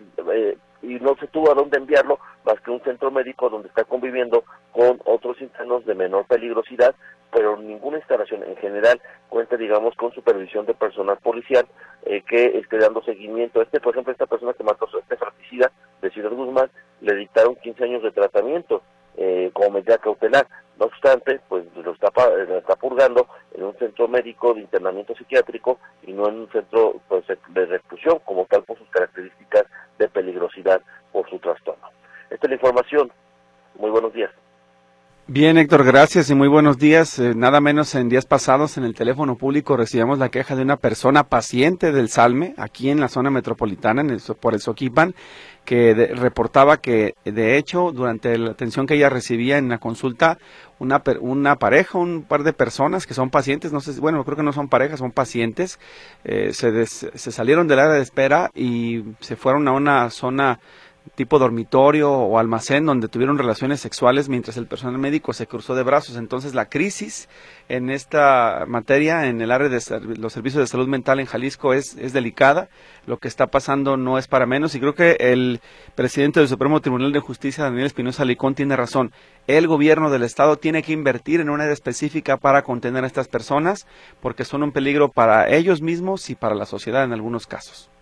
y 0.81 0.95
no 0.95 1.15
se 1.21 1.27
tuvo 1.27 1.49
a 1.49 1.55
dónde 1.55 1.77
enviarlo 1.77 2.19
más 2.43 2.59
que 2.59 2.69
un 2.69 2.81
centro 2.83 3.09
médico 3.09 3.49
donde 3.49 3.69
está 3.69 3.85
conviviendo 3.85 4.43
con 4.73 4.99
otros 5.05 5.39
internos 5.39 5.85
de 5.85 5.95
menor 5.95 6.25
peligrosidad, 6.25 6.93
pero 7.31 7.55
ninguna 7.55 7.99
instalación 7.99 8.43
en 8.43 8.57
general 8.57 8.99
cuenta, 9.29 9.55
digamos, 9.55 9.95
con 9.95 10.11
supervisión 10.11 10.65
de 10.65 10.73
personal 10.73 11.15
policial 11.23 11.65
eh, 12.05 12.21
que 12.27 12.57
esté 12.57 12.77
dando 12.77 13.01
seguimiento. 13.03 13.61
Este, 13.61 13.79
por 13.79 13.93
ejemplo, 13.93 14.11
esta 14.11 14.25
persona 14.25 14.51
que 14.51 14.65
mató 14.65 14.89
a 14.93 14.99
este 14.99 15.15
fratricida 15.15 15.71
de 16.01 16.09
Ciudad 16.09 16.31
Guzmán, 16.31 16.69
le 16.99 17.15
dictaron 17.15 17.55
15 17.55 17.85
años 17.85 18.03
de 18.03 18.11
tratamiento 18.11 18.81
eh, 19.15 19.49
como 19.53 19.69
medida 19.69 19.97
cautelar. 19.97 20.45
No 20.79 20.85
obstante, 20.85 21.39
pues 21.47 21.65
lo 21.75 21.91
está, 21.91 22.09
lo 22.47 22.57
está 22.57 22.75
purgando 22.75 23.27
en 23.53 23.63
un 23.63 23.77
centro 23.77 24.07
médico 24.07 24.53
de 24.53 24.61
internamiento 24.61 25.15
psiquiátrico 25.15 25.79
y 26.01 26.13
no 26.13 26.27
en 26.27 26.35
un 26.35 26.51
centro 26.51 26.99
pues, 27.07 27.25
de 27.27 27.65
reclusión, 27.65 28.19
como 28.25 28.45
tal 28.45 28.63
por 28.63 28.77
sus 28.77 28.89
características 28.89 29.65
de 29.99 30.07
peligrosidad 30.09 30.81
por 31.11 31.29
su 31.29 31.37
trastorno. 31.39 31.87
Esta 32.29 32.47
es 32.47 32.49
la 32.49 32.55
información. 32.55 33.11
Muy 33.75 33.91
buenos 33.91 34.13
días. 34.13 34.31
Bien, 35.25 35.57
Héctor, 35.57 35.85
gracias 35.85 36.29
y 36.29 36.35
muy 36.35 36.49
buenos 36.49 36.77
días. 36.77 37.17
Eh, 37.17 37.33
nada 37.33 37.61
menos 37.61 37.95
en 37.95 38.09
días 38.09 38.25
pasados 38.25 38.75
en 38.75 38.83
el 38.83 38.93
teléfono 38.93 39.37
público 39.37 39.77
recibimos 39.77 40.19
la 40.19 40.27
queja 40.27 40.53
de 40.57 40.63
una 40.63 40.75
persona 40.75 41.23
paciente 41.23 41.93
del 41.93 42.09
Salme, 42.09 42.53
aquí 42.57 42.89
en 42.89 42.99
la 42.99 43.07
zona 43.07 43.29
metropolitana, 43.29 44.01
en 44.01 44.09
el, 44.09 44.21
por 44.41 44.53
el 44.53 44.59
Soquipan, 44.59 45.15
que 45.63 46.11
reportaba 46.13 46.81
que, 46.81 47.13
de 47.23 47.57
hecho, 47.57 47.93
durante 47.93 48.37
la 48.37 48.51
atención 48.51 48.85
que 48.85 48.95
ella 48.95 49.07
recibía 49.07 49.57
en 49.57 49.69
la 49.69 49.77
consulta, 49.77 50.39
una, 50.77 51.01
una 51.21 51.55
pareja, 51.55 51.97
un 51.97 52.23
par 52.23 52.43
de 52.43 52.51
personas 52.51 53.07
que 53.07 53.13
son 53.13 53.29
pacientes, 53.29 53.71
no 53.71 53.79
sé, 53.79 53.97
bueno, 54.01 54.25
creo 54.25 54.35
que 54.35 54.43
no 54.43 54.51
son 54.51 54.67
parejas, 54.67 54.99
son 54.99 55.11
pacientes, 55.13 55.79
eh, 56.25 56.51
se, 56.51 56.85
se 56.85 57.31
salieron 57.31 57.69
del 57.69 57.79
área 57.79 57.93
de 57.93 58.01
espera 58.01 58.51
y 58.53 59.05
se 59.21 59.37
fueron 59.37 59.69
a 59.69 59.71
una 59.71 60.09
zona 60.09 60.59
tipo 61.15 61.37
dormitorio 61.37 62.11
o 62.11 62.39
almacén 62.39 62.85
donde 62.85 63.07
tuvieron 63.07 63.37
relaciones 63.37 63.79
sexuales 63.79 64.29
mientras 64.29 64.57
el 64.57 64.65
personal 64.65 64.97
médico 64.97 65.33
se 65.33 65.45
cruzó 65.45 65.75
de 65.75 65.83
brazos. 65.83 66.17
Entonces 66.17 66.55
la 66.55 66.69
crisis 66.69 67.29
en 67.69 67.89
esta 67.89 68.65
materia, 68.67 69.27
en 69.27 69.39
el 69.41 69.51
área 69.51 69.69
de 69.69 69.79
los 70.17 70.33
servicios 70.33 70.61
de 70.61 70.67
salud 70.67 70.87
mental 70.87 71.19
en 71.19 71.27
Jalisco 71.27 71.73
es, 71.73 71.95
es 71.97 72.13
delicada. 72.13 72.69
Lo 73.05 73.17
que 73.17 73.27
está 73.27 73.47
pasando 73.47 73.95
no 73.95 74.17
es 74.17 74.27
para 74.27 74.45
menos 74.45 74.73
y 74.73 74.79
creo 74.79 74.95
que 74.95 75.17
el 75.19 75.61
presidente 75.95 76.39
del 76.39 76.49
Supremo 76.49 76.81
Tribunal 76.81 77.11
de 77.11 77.19
Justicia, 77.19 77.65
Daniel 77.65 77.85
Espinosa 77.85 78.25
Licón, 78.25 78.55
tiene 78.55 78.75
razón. 78.75 79.11
El 79.45 79.67
gobierno 79.67 80.09
del 80.09 80.23
Estado 80.23 80.57
tiene 80.57 80.81
que 80.81 80.93
invertir 80.93 81.41
en 81.41 81.49
una 81.49 81.63
área 81.63 81.73
específica 81.73 82.37
para 82.37 82.63
contener 82.63 83.03
a 83.03 83.07
estas 83.07 83.27
personas 83.27 83.85
porque 84.21 84.45
son 84.45 84.63
un 84.63 84.71
peligro 84.71 85.09
para 85.09 85.49
ellos 85.49 85.81
mismos 85.81 86.29
y 86.29 86.35
para 86.35 86.55
la 86.55 86.65
sociedad 86.65 87.03
en 87.03 87.13
algunos 87.13 87.45
casos. 87.45 87.92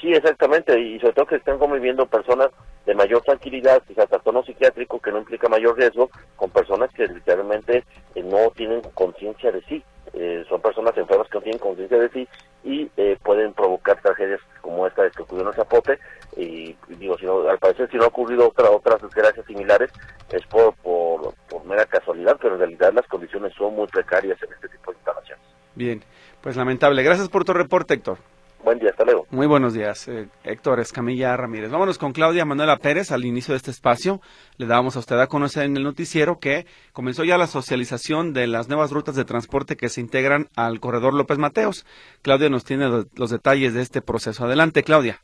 Sí, 0.00 0.12
exactamente, 0.12 0.78
y 0.78 1.00
sobre 1.00 1.14
todo 1.14 1.26
que 1.26 1.36
estén 1.36 1.58
conviviendo 1.58 2.06
personas 2.06 2.50
de 2.84 2.94
mayor 2.94 3.22
tranquilidad, 3.22 3.82
quizás 3.86 4.08
trastorno 4.08 4.44
psiquiátrico 4.44 5.00
que 5.00 5.10
no 5.10 5.18
implica 5.18 5.48
mayor 5.48 5.76
riesgo, 5.76 6.10
con 6.36 6.50
personas 6.50 6.90
que 6.92 7.06
literalmente 7.06 7.84
eh, 8.14 8.22
no 8.22 8.50
tienen 8.50 8.82
conciencia 8.94 9.50
de 9.50 9.62
sí. 9.62 9.82
Eh, 10.12 10.44
son 10.48 10.60
personas 10.60 10.96
enfermas 10.96 11.28
que 11.28 11.38
no 11.38 11.42
tienen 11.42 11.58
conciencia 11.58 11.98
de 11.98 12.08
sí 12.10 12.28
y 12.62 12.90
eh, 12.96 13.18
pueden 13.22 13.52
provocar 13.52 14.00
tragedias 14.00 14.40
como 14.60 14.86
esta 14.86 15.10
que 15.10 15.22
ocurrió 15.22 15.42
en 15.42 15.48
el 15.48 15.54
Zapote. 15.54 15.98
Y 16.36 16.76
digo, 16.88 17.18
si 17.18 17.26
al 17.26 17.58
parecer, 17.58 17.90
si 17.90 17.96
no 17.96 18.04
ha 18.04 18.08
ocurrido 18.08 18.48
otra, 18.48 18.70
otras 18.70 19.02
desgracias 19.02 19.46
similares, 19.46 19.90
es 20.30 20.44
por, 20.46 20.74
por, 20.76 21.34
por 21.48 21.64
mera 21.64 21.86
casualidad, 21.86 22.36
pero 22.40 22.54
en 22.54 22.60
realidad 22.60 22.92
las 22.92 23.06
condiciones 23.06 23.52
son 23.54 23.74
muy 23.74 23.86
precarias 23.86 24.40
en 24.42 24.52
este 24.52 24.68
tipo 24.68 24.92
de 24.92 24.98
instalaciones. 24.98 25.44
Bien, 25.74 26.02
pues 26.40 26.56
lamentable. 26.56 27.02
Gracias 27.02 27.28
por 27.28 27.44
tu 27.44 27.52
reporte, 27.52 27.94
Héctor. 27.94 28.18
Buen 28.62 28.78
día, 28.78 28.90
hasta 28.90 29.04
luego. 29.04 29.25
Muy 29.36 29.46
buenos 29.46 29.74
días, 29.74 30.08
eh, 30.08 30.28
Héctor 30.44 30.80
Escamilla 30.80 31.36
Ramírez. 31.36 31.70
Vámonos 31.70 31.98
con 31.98 32.12
Claudia 32.12 32.46
Manuela 32.46 32.78
Pérez 32.78 33.12
al 33.12 33.26
inicio 33.26 33.52
de 33.52 33.58
este 33.58 33.70
espacio. 33.70 34.22
Le 34.56 34.64
dábamos 34.64 34.96
a 34.96 35.00
usted 35.00 35.20
a 35.20 35.26
conocer 35.26 35.64
en 35.64 35.76
el 35.76 35.82
noticiero 35.82 36.38
que 36.38 36.64
comenzó 36.94 37.22
ya 37.22 37.36
la 37.36 37.46
socialización 37.46 38.32
de 38.32 38.46
las 38.46 38.70
nuevas 38.70 38.92
rutas 38.92 39.14
de 39.14 39.26
transporte 39.26 39.76
que 39.76 39.90
se 39.90 40.00
integran 40.00 40.46
al 40.56 40.80
corredor 40.80 41.12
López 41.12 41.36
Mateos. 41.36 41.84
Claudia 42.22 42.48
nos 42.48 42.64
tiene 42.64 42.86
los 42.88 43.28
detalles 43.28 43.74
de 43.74 43.82
este 43.82 44.00
proceso. 44.00 44.46
Adelante, 44.46 44.82
Claudia. 44.82 45.20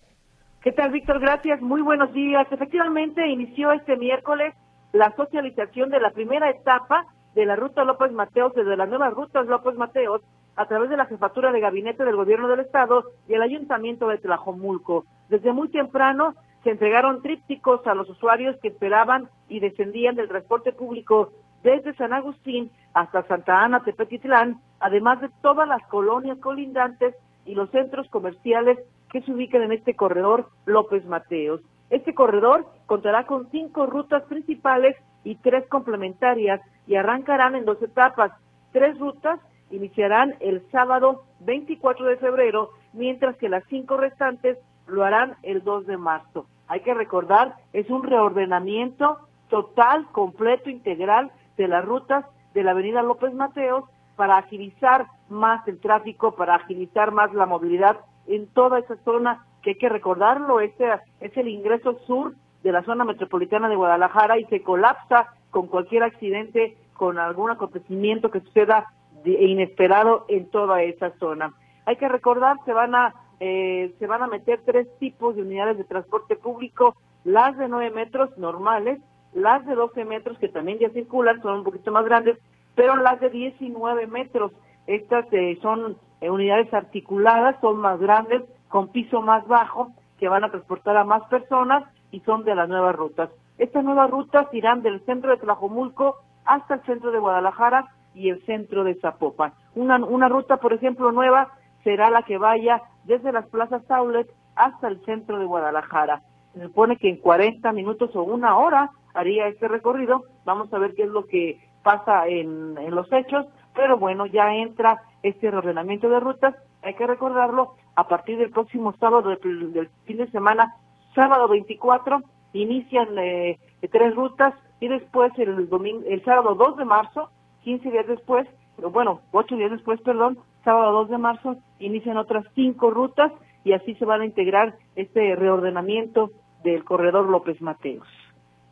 ¿Qué 0.60 0.72
tal, 0.72 0.92
Víctor? 0.92 1.18
Gracias. 1.18 1.62
Muy 1.62 1.80
buenos 1.80 2.12
días. 2.12 2.46
Efectivamente, 2.50 3.26
inició 3.26 3.72
este 3.72 3.96
miércoles 3.96 4.52
la 4.92 5.16
socialización 5.16 5.88
de 5.88 6.00
la 6.00 6.10
primera 6.10 6.50
etapa 6.50 7.06
de 7.34 7.46
la 7.46 7.56
ruta 7.56 7.84
López 7.84 8.12
Mateos, 8.12 8.54
desde 8.54 8.76
las 8.76 8.88
nuevas 8.88 9.14
rutas 9.14 9.46
López 9.46 9.74
Mateos, 9.76 10.22
a 10.56 10.66
través 10.66 10.90
de 10.90 10.96
la 10.96 11.06
jefatura 11.06 11.50
de 11.50 11.60
gabinete 11.60 12.04
del 12.04 12.16
gobierno 12.16 12.48
del 12.48 12.60
estado 12.60 13.04
y 13.26 13.34
el 13.34 13.42
ayuntamiento 13.42 14.08
de 14.08 14.18
Tlajomulco. 14.18 15.04
Desde 15.28 15.52
muy 15.52 15.68
temprano 15.68 16.34
se 16.62 16.70
entregaron 16.70 17.22
trípticos 17.22 17.86
a 17.86 17.94
los 17.94 18.08
usuarios 18.10 18.56
que 18.60 18.68
esperaban 18.68 19.28
y 19.48 19.60
descendían 19.60 20.14
del 20.14 20.28
transporte 20.28 20.72
público 20.72 21.32
desde 21.62 21.94
San 21.94 22.12
Agustín 22.12 22.70
hasta 22.92 23.26
Santa 23.26 23.62
Ana, 23.62 23.82
Tepetitlán, 23.82 24.60
además 24.80 25.20
de 25.20 25.30
todas 25.40 25.66
las 25.66 25.82
colonias 25.88 26.38
colindantes 26.38 27.14
y 27.44 27.54
los 27.54 27.70
centros 27.70 28.08
comerciales 28.10 28.78
que 29.10 29.22
se 29.22 29.32
ubican 29.32 29.62
en 29.62 29.72
este 29.72 29.94
corredor 29.94 30.48
López 30.66 31.04
Mateos. 31.06 31.60
Este 31.90 32.14
corredor 32.14 32.66
contará 32.86 33.26
con 33.26 33.50
cinco 33.50 33.86
rutas 33.86 34.22
principales 34.24 34.96
y 35.24 35.36
tres 35.36 35.66
complementarias 35.68 36.60
y 36.86 36.96
arrancarán 36.96 37.54
en 37.54 37.64
dos 37.64 37.80
etapas. 37.82 38.32
Tres 38.72 38.98
rutas 38.98 39.40
iniciarán 39.70 40.34
el 40.40 40.62
sábado 40.70 41.24
24 41.40 42.06
de 42.06 42.16
febrero, 42.16 42.70
mientras 42.92 43.36
que 43.36 43.48
las 43.48 43.64
cinco 43.68 43.96
restantes 43.96 44.58
lo 44.86 45.04
harán 45.04 45.36
el 45.42 45.62
2 45.62 45.86
de 45.86 45.96
marzo. 45.96 46.46
Hay 46.68 46.80
que 46.80 46.94
recordar, 46.94 47.54
es 47.72 47.88
un 47.90 48.02
reordenamiento 48.02 49.18
total, 49.48 50.06
completo, 50.12 50.70
integral 50.70 51.30
de 51.56 51.68
las 51.68 51.84
rutas 51.84 52.24
de 52.54 52.62
la 52.62 52.72
avenida 52.72 53.02
López 53.02 53.32
Mateos 53.34 53.84
para 54.16 54.38
agilizar 54.38 55.06
más 55.28 55.66
el 55.68 55.80
tráfico, 55.80 56.34
para 56.34 56.56
agilizar 56.56 57.12
más 57.12 57.32
la 57.32 57.46
movilidad 57.46 57.98
en 58.26 58.46
toda 58.48 58.78
esa 58.78 58.96
zona 59.04 59.44
que 59.62 59.70
hay 59.70 59.76
que 59.76 59.88
recordarlo, 59.88 60.60
este 60.60 60.86
es 61.20 61.36
el 61.36 61.48
ingreso 61.48 61.98
sur 62.06 62.34
de 62.62 62.72
la 62.72 62.82
zona 62.82 63.04
metropolitana 63.04 63.68
de 63.68 63.76
Guadalajara 63.76 64.38
y 64.38 64.44
se 64.44 64.62
colapsa 64.62 65.34
con 65.50 65.66
cualquier 65.66 66.02
accidente, 66.02 66.76
con 66.94 67.18
algún 67.18 67.50
acontecimiento 67.50 68.30
que 68.30 68.40
suceda 68.40 68.92
inesperado 69.24 70.24
en 70.28 70.50
toda 70.50 70.82
esa 70.82 71.10
zona. 71.18 71.52
Hay 71.86 71.96
que 71.96 72.08
recordar, 72.08 72.56
se 72.64 72.72
van 72.72 72.94
a 72.94 73.14
eh, 73.44 73.92
se 73.98 74.06
van 74.06 74.22
a 74.22 74.28
meter 74.28 74.60
tres 74.64 74.86
tipos 75.00 75.34
de 75.34 75.42
unidades 75.42 75.76
de 75.76 75.82
transporte 75.82 76.36
público, 76.36 76.94
las 77.24 77.58
de 77.58 77.66
9 77.66 77.90
metros 77.90 78.30
normales, 78.38 79.00
las 79.32 79.66
de 79.66 79.74
12 79.74 80.04
metros 80.04 80.38
que 80.38 80.48
también 80.48 80.78
ya 80.78 80.90
circulan, 80.90 81.42
son 81.42 81.58
un 81.58 81.64
poquito 81.64 81.90
más 81.90 82.04
grandes, 82.04 82.38
pero 82.76 82.94
las 82.94 83.18
de 83.18 83.30
19 83.30 84.06
metros, 84.06 84.52
estas 84.86 85.26
eh, 85.32 85.58
son 85.60 85.96
eh, 86.20 86.30
unidades 86.30 86.72
articuladas, 86.72 87.56
son 87.60 87.78
más 87.78 87.98
grandes, 87.98 88.42
con 88.68 88.92
piso 88.92 89.22
más 89.22 89.44
bajo, 89.48 89.90
que 90.20 90.28
van 90.28 90.44
a 90.44 90.50
transportar 90.50 90.96
a 90.96 91.02
más 91.02 91.24
personas 91.24 91.82
y 92.12 92.20
son 92.20 92.44
de 92.44 92.54
las 92.54 92.68
nuevas 92.68 92.94
rutas. 92.94 93.30
Estas 93.58 93.82
nuevas 93.82 94.08
rutas 94.10 94.46
irán 94.52 94.82
del 94.82 95.04
centro 95.04 95.30
de 95.30 95.38
Tlajomulco 95.38 96.18
hasta 96.44 96.74
el 96.74 96.82
centro 96.82 97.10
de 97.10 97.18
Guadalajara 97.18 97.88
y 98.14 98.28
el 98.28 98.44
centro 98.44 98.84
de 98.84 98.94
Zapopan. 98.96 99.52
Una, 99.74 99.96
una 99.96 100.28
ruta, 100.28 100.58
por 100.58 100.72
ejemplo, 100.72 101.10
nueva 101.10 101.48
será 101.82 102.10
la 102.10 102.22
que 102.22 102.38
vaya 102.38 102.82
desde 103.04 103.32
las 103.32 103.46
plazas 103.46 103.84
Taulet 103.86 104.30
hasta 104.54 104.88
el 104.88 105.04
centro 105.04 105.38
de 105.38 105.46
Guadalajara. 105.46 106.22
Se 106.54 106.62
supone 106.62 106.96
que 106.96 107.08
en 107.08 107.16
40 107.16 107.72
minutos 107.72 108.14
o 108.14 108.22
una 108.22 108.58
hora 108.58 108.90
haría 109.14 109.48
este 109.48 109.66
recorrido. 109.66 110.24
Vamos 110.44 110.72
a 110.72 110.78
ver 110.78 110.94
qué 110.94 111.04
es 111.04 111.10
lo 111.10 111.26
que 111.26 111.58
pasa 111.82 112.28
en, 112.28 112.76
en 112.78 112.94
los 112.94 113.10
hechos, 113.12 113.46
pero 113.74 113.96
bueno, 113.96 114.26
ya 114.26 114.54
entra 114.54 115.02
este 115.22 115.50
reordenamiento 115.50 116.08
de 116.08 116.20
rutas. 116.20 116.54
Hay 116.82 116.94
que 116.94 117.06
recordarlo, 117.06 117.74
a 117.94 118.08
partir 118.08 118.38
del 118.38 118.50
próximo 118.50 118.94
sábado 118.98 119.30
del, 119.30 119.90
fin 120.04 120.16
de 120.16 120.30
semana, 120.30 120.74
sábado 121.14 121.48
24, 121.48 122.22
inician 122.52 123.08
eh, 123.18 123.58
tres 123.90 124.14
rutas 124.14 124.54
y 124.80 124.88
después 124.88 125.32
el, 125.38 125.68
domingo, 125.68 126.02
el 126.08 126.24
sábado 126.24 126.54
2 126.54 126.76
de 126.76 126.84
marzo 126.84 127.30
15 127.62 127.90
días 127.90 128.06
después, 128.06 128.46
bueno, 128.90 129.20
8 129.30 129.56
días 129.56 129.70
después, 129.70 130.00
perdón, 130.00 130.38
sábado 130.64 130.92
2 130.92 131.10
de 131.10 131.18
marzo, 131.18 131.56
inician 131.78 132.16
otras 132.16 132.44
cinco 132.54 132.90
rutas 132.90 133.32
y 133.64 133.72
así 133.72 133.94
se 133.94 134.04
van 134.04 134.22
a 134.22 134.26
integrar 134.26 134.76
este 134.96 135.36
reordenamiento 135.36 136.30
del 136.64 136.84
corredor 136.84 137.28
López 137.28 137.60
Mateos. 137.60 138.06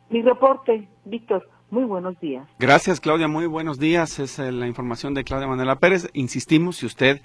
Mi 0.09 0.21
reporte, 0.21 0.89
Víctor. 1.05 1.47
Muy 1.69 1.85
buenos 1.85 2.19
días. 2.19 2.45
Gracias, 2.59 2.99
Claudia. 2.99 3.29
Muy 3.29 3.45
buenos 3.45 3.79
días. 3.79 4.19
Es 4.19 4.39
eh, 4.39 4.51
la 4.51 4.67
información 4.67 5.13
de 5.13 5.23
Claudia 5.23 5.47
Manuela 5.47 5.77
Pérez. 5.77 6.09
Insistimos, 6.13 6.75
si 6.77 6.85
usted 6.85 7.21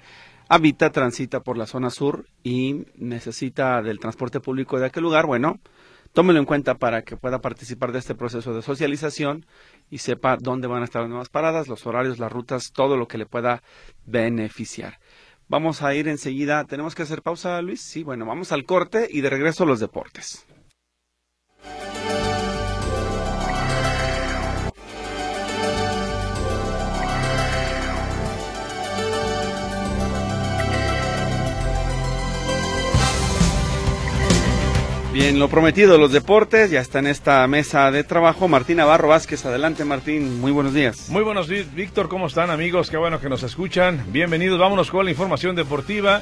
habita, 0.49 0.89
transita 0.91 1.41
por 1.41 1.57
la 1.57 1.65
zona 1.65 1.89
sur 1.89 2.25
y 2.43 2.85
necesita 2.95 3.81
del 3.81 3.99
transporte 3.99 4.39
público 4.39 4.79
de 4.79 4.85
aquel 4.87 5.03
lugar, 5.03 5.25
bueno, 5.25 5.59
tómelo 6.13 6.39
en 6.39 6.45
cuenta 6.45 6.75
para 6.75 7.03
que 7.03 7.17
pueda 7.17 7.41
participar 7.41 7.91
de 7.91 7.99
este 7.99 8.15
proceso 8.15 8.53
de 8.53 8.61
socialización 8.61 9.45
y 9.89 9.99
sepa 9.99 10.37
dónde 10.39 10.67
van 10.67 10.81
a 10.81 10.85
estar 10.85 11.01
las 11.01 11.09
nuevas 11.09 11.29
paradas, 11.29 11.67
los 11.67 11.85
horarios, 11.85 12.19
las 12.19 12.31
rutas, 12.31 12.71
todo 12.73 12.97
lo 12.97 13.07
que 13.07 13.17
le 13.17 13.25
pueda 13.25 13.61
beneficiar. 14.05 14.99
Vamos 15.49 15.81
a 15.81 15.95
ir 15.95 16.09
enseguida. 16.09 16.65
¿Tenemos 16.65 16.93
que 16.93 17.03
hacer 17.03 17.21
pausa, 17.21 17.61
Luis? 17.61 17.81
Sí, 17.81 18.03
bueno, 18.03 18.25
vamos 18.25 18.51
al 18.51 18.65
corte 18.65 19.07
y 19.09 19.21
de 19.21 19.29
regreso 19.29 19.63
a 19.63 19.67
los 19.67 19.79
deportes. 19.79 20.45
Bien, 35.27 35.39
lo 35.39 35.49
prometido, 35.49 35.97
los 35.97 36.13
deportes, 36.13 36.71
ya 36.71 36.79
está 36.79 36.99
en 36.99 37.07
esta 37.07 37.45
mesa 37.47 37.91
de 37.91 38.05
trabajo. 38.05 38.47
Martín 38.47 38.77
Navarro 38.77 39.09
Vázquez, 39.09 39.45
adelante 39.45 39.83
Martín, 39.83 40.39
muy 40.39 40.53
buenos 40.53 40.73
días. 40.73 41.09
Muy 41.09 41.21
buenos 41.21 41.49
días, 41.49 41.65
Víctor, 41.75 42.07
¿cómo 42.07 42.27
están 42.27 42.49
amigos? 42.49 42.89
Qué 42.89 42.95
bueno 42.95 43.19
que 43.19 43.27
nos 43.27 43.43
escuchan. 43.43 44.05
Bienvenidos, 44.07 44.57
vámonos 44.57 44.89
con 44.89 45.03
la 45.03 45.11
información 45.11 45.53
deportiva. 45.53 46.21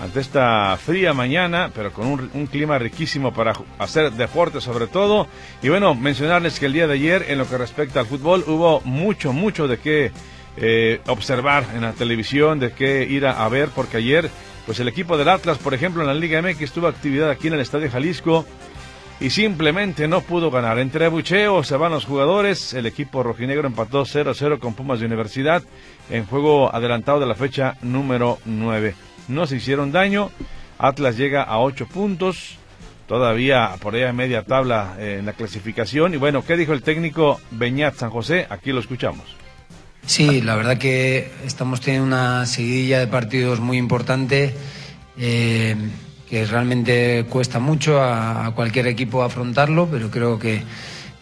ante 0.00 0.20
esta 0.20 0.78
fría 0.78 1.12
mañana, 1.12 1.70
pero 1.74 1.92
con 1.92 2.06
un, 2.06 2.46
clima 2.46 2.78
riquísimo 2.78 3.34
para 3.34 3.52
hacer 3.78 4.12
deporte 4.12 4.62
sobre 4.62 4.86
todo. 4.86 5.26
Y 5.62 5.68
bueno, 5.68 5.94
mencionarles 5.94 6.58
que 6.58 6.64
el 6.64 6.72
día 6.72 6.86
de 6.86 6.94
ayer, 6.94 7.26
en 7.28 7.36
lo 7.36 7.46
que 7.46 7.58
respecta 7.58 8.00
al 8.00 8.06
fútbol, 8.06 8.44
hubo 8.46 8.80
mucho, 8.80 9.34
mucho 9.34 9.68
de 9.68 9.76
qué 9.76 10.10
eh, 10.56 11.02
observar 11.06 11.66
en 11.74 11.82
la 11.82 11.92
televisión, 11.92 12.58
de 12.60 12.72
qué 12.72 13.04
ir 13.04 13.26
a, 13.26 13.46
ver, 13.50 13.68
porque 13.74 13.98
ayer, 13.98 14.30
pues 14.68 14.80
el 14.80 14.88
equipo 14.88 15.16
del 15.16 15.30
Atlas, 15.30 15.56
por 15.56 15.72
ejemplo, 15.72 16.02
en 16.02 16.08
la 16.08 16.14
Liga 16.14 16.42
MX 16.42 16.72
tuvo 16.72 16.88
actividad 16.88 17.30
aquí 17.30 17.46
en 17.46 17.54
el 17.54 17.60
Estadio 17.60 17.90
Jalisco 17.90 18.44
y 19.18 19.30
simplemente 19.30 20.06
no 20.06 20.20
pudo 20.20 20.50
ganar. 20.50 20.78
Entre 20.78 21.08
bucheo 21.08 21.64
se 21.64 21.74
van 21.78 21.92
los 21.92 22.04
jugadores, 22.04 22.74
el 22.74 22.84
equipo 22.84 23.22
rojinegro 23.22 23.66
empató 23.66 24.02
0-0 24.04 24.58
con 24.58 24.74
Pumas 24.74 25.00
de 25.00 25.06
Universidad 25.06 25.62
en 26.10 26.26
juego 26.26 26.70
adelantado 26.70 27.18
de 27.18 27.24
la 27.24 27.34
fecha 27.34 27.78
número 27.80 28.38
9 28.44 28.94
no 29.28 29.46
se 29.46 29.56
hicieron 29.56 29.90
daño. 29.90 30.30
Atlas 30.78 31.16
llega 31.16 31.42
a 31.42 31.60
8 31.60 31.86
puntos, 31.86 32.58
todavía 33.06 33.74
por 33.80 33.94
ahí 33.94 34.02
a 34.02 34.12
media 34.12 34.42
tabla 34.42 34.96
eh, 34.98 35.16
en 35.20 35.26
la 35.26 35.32
clasificación. 35.32 36.12
Y 36.12 36.18
bueno, 36.18 36.44
¿qué 36.44 36.58
dijo 36.58 36.74
el 36.74 36.82
técnico 36.82 37.40
Beñat 37.50 37.94
San 37.94 38.10
José? 38.10 38.46
Aquí 38.50 38.72
lo 38.72 38.80
escuchamos. 38.80 39.47
Sí, 40.08 40.40
la 40.40 40.56
verdad 40.56 40.78
que 40.78 41.30
estamos 41.44 41.82
teniendo 41.82 42.06
una 42.06 42.46
seguidilla 42.46 42.98
de 42.98 43.08
partidos 43.08 43.60
muy 43.60 43.76
importante. 43.76 44.54
Eh, 45.18 45.76
que 46.30 46.46
realmente 46.46 47.26
cuesta 47.28 47.58
mucho 47.58 48.02
a, 48.02 48.52
cualquier 48.54 48.86
equipo 48.86 49.22
afrontarlo, 49.22 49.86
pero 49.90 50.10
creo 50.10 50.38
que 50.38 50.62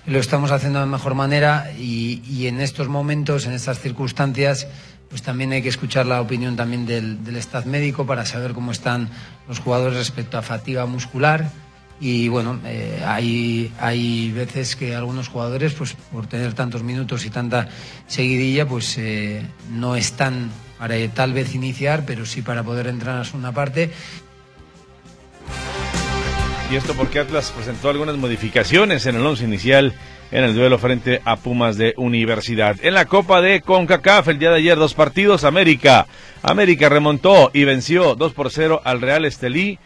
lo 0.07 0.21
estamos 0.21 0.53
haciendo 0.53 0.79
de 0.79 0.87
mejor 0.87 1.15
manera 1.15 1.73
y, 1.77 2.47
en 2.47 2.61
estos 2.61 2.89
momentos, 2.89 3.47
en 3.47 3.55
estas 3.55 3.81
circunstancias, 3.81 4.69
pues 5.09 5.21
también 5.21 5.51
hay 5.51 5.63
que 5.63 5.69
escuchar 5.69 6.07
la 6.07 6.21
opinión 6.21 6.55
también 6.55 6.87
del, 6.87 7.25
del 7.25 7.37
staff 7.37 7.67
médico 7.67 8.07
para 8.07 8.25
saber 8.25 8.53
cómo 8.53 8.71
están 8.71 9.09
los 9.49 9.59
jugadores 9.59 9.99
respecto 9.99 10.39
a 10.39 10.43
fatiga 10.43 10.87
muscular. 10.87 11.51
Y 12.01 12.29
bueno, 12.29 12.61
eh, 12.65 13.03
hay, 13.07 13.73
hay 13.81 14.31
veces 14.33 14.77
que 14.77 14.95
algunos 14.95 15.29
jugadores, 15.29 15.73
pues 15.73 15.97
por 16.13 16.27
tener 16.27 16.53
tantos 16.53 16.83
minutos 16.83 17.25
y 17.25 17.31
tanta 17.31 17.69
seguidilla, 18.07 18.67
pues 18.67 18.99
eh, 18.99 19.43
no 19.73 19.97
están 19.97 20.51
para 20.79 20.97
tal 21.09 21.33
vez 21.33 21.55
iniciar, 21.55 22.05
pero 22.07 22.27
sí 22.27 22.43
para 22.43 22.63
poder 22.63 22.89
entrar 22.89 23.25
a 23.25 23.37
una 23.37 23.53
parte. 23.53 23.91
Y 26.71 26.77
esto 26.77 26.95
porque 26.95 27.21
Atlas 27.21 27.53
presentó 27.55 27.89
algunas 27.89 28.17
modificaciones 28.17 29.07
en 29.07 29.17
el 29.17 29.25
once 29.25 29.45
inicial 29.45 29.95
en 30.33 30.45
el 30.45 30.55
duelo 30.55 30.79
frente 30.79 31.21
a 31.25 31.37
Pumas 31.37 31.77
de 31.77 31.95
Universidad. 31.97 32.77
En 32.83 32.95
la 32.95 33.05
Copa 33.05 33.41
de 33.41 33.61
CONCACAF 33.61 34.29
el 34.29 34.39
día 34.39 34.51
de 34.51 34.57
ayer 34.57 34.77
dos 34.77 34.95
partidos, 34.95 35.45
América. 35.45 36.07
América 36.43 36.89
remontó 36.89 37.51
y 37.53 37.65
venció 37.65 38.15
2 38.15 38.33
por 38.33 38.51
0 38.51 38.83
al 38.85 39.01
Real 39.01 39.25
Estelí 39.25 39.79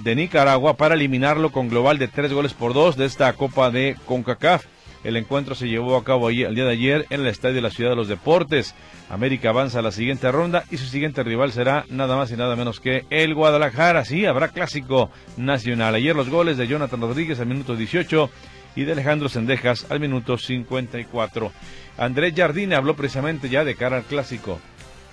de 0.00 0.14
Nicaragua 0.14 0.76
para 0.76 0.94
eliminarlo 0.94 1.50
con 1.52 1.68
global 1.68 1.98
de 1.98 2.08
tres 2.08 2.32
goles 2.32 2.54
por 2.54 2.74
dos 2.74 2.96
de 2.96 3.06
esta 3.06 3.32
Copa 3.32 3.70
de 3.70 3.96
CONCACAF. 4.06 4.64
El 5.04 5.16
encuentro 5.16 5.54
se 5.54 5.68
llevó 5.68 5.96
a 5.96 6.04
cabo 6.04 6.30
el 6.30 6.54
día 6.54 6.64
de 6.64 6.70
ayer 6.70 7.06
en 7.10 7.22
el 7.22 7.26
Estadio 7.26 7.56
de 7.56 7.62
la 7.62 7.70
Ciudad 7.70 7.90
de 7.90 7.96
los 7.96 8.08
Deportes. 8.08 8.74
América 9.10 9.48
avanza 9.48 9.80
a 9.80 9.82
la 9.82 9.90
siguiente 9.90 10.30
ronda 10.30 10.64
y 10.70 10.76
su 10.76 10.86
siguiente 10.86 11.24
rival 11.24 11.52
será 11.52 11.84
nada 11.88 12.16
más 12.16 12.30
y 12.30 12.36
nada 12.36 12.54
menos 12.54 12.78
que 12.78 13.04
el 13.10 13.34
Guadalajara. 13.34 14.04
Sí, 14.04 14.26
habrá 14.26 14.48
clásico 14.48 15.10
nacional. 15.36 15.96
Ayer 15.96 16.14
los 16.14 16.30
goles 16.30 16.56
de 16.56 16.68
Jonathan 16.68 17.00
Rodríguez 17.00 17.40
al 17.40 17.46
minuto 17.46 17.74
18 17.74 18.30
y 18.76 18.84
de 18.84 18.92
Alejandro 18.92 19.28
Sendejas 19.28 19.86
al 19.90 19.98
minuto 19.98 20.38
54. 20.38 21.52
Andrés 21.98 22.32
Jardine 22.36 22.76
habló 22.76 22.94
precisamente 22.94 23.48
ya 23.48 23.64
de 23.64 23.74
cara 23.74 23.96
al 23.96 24.04
clásico. 24.04 24.60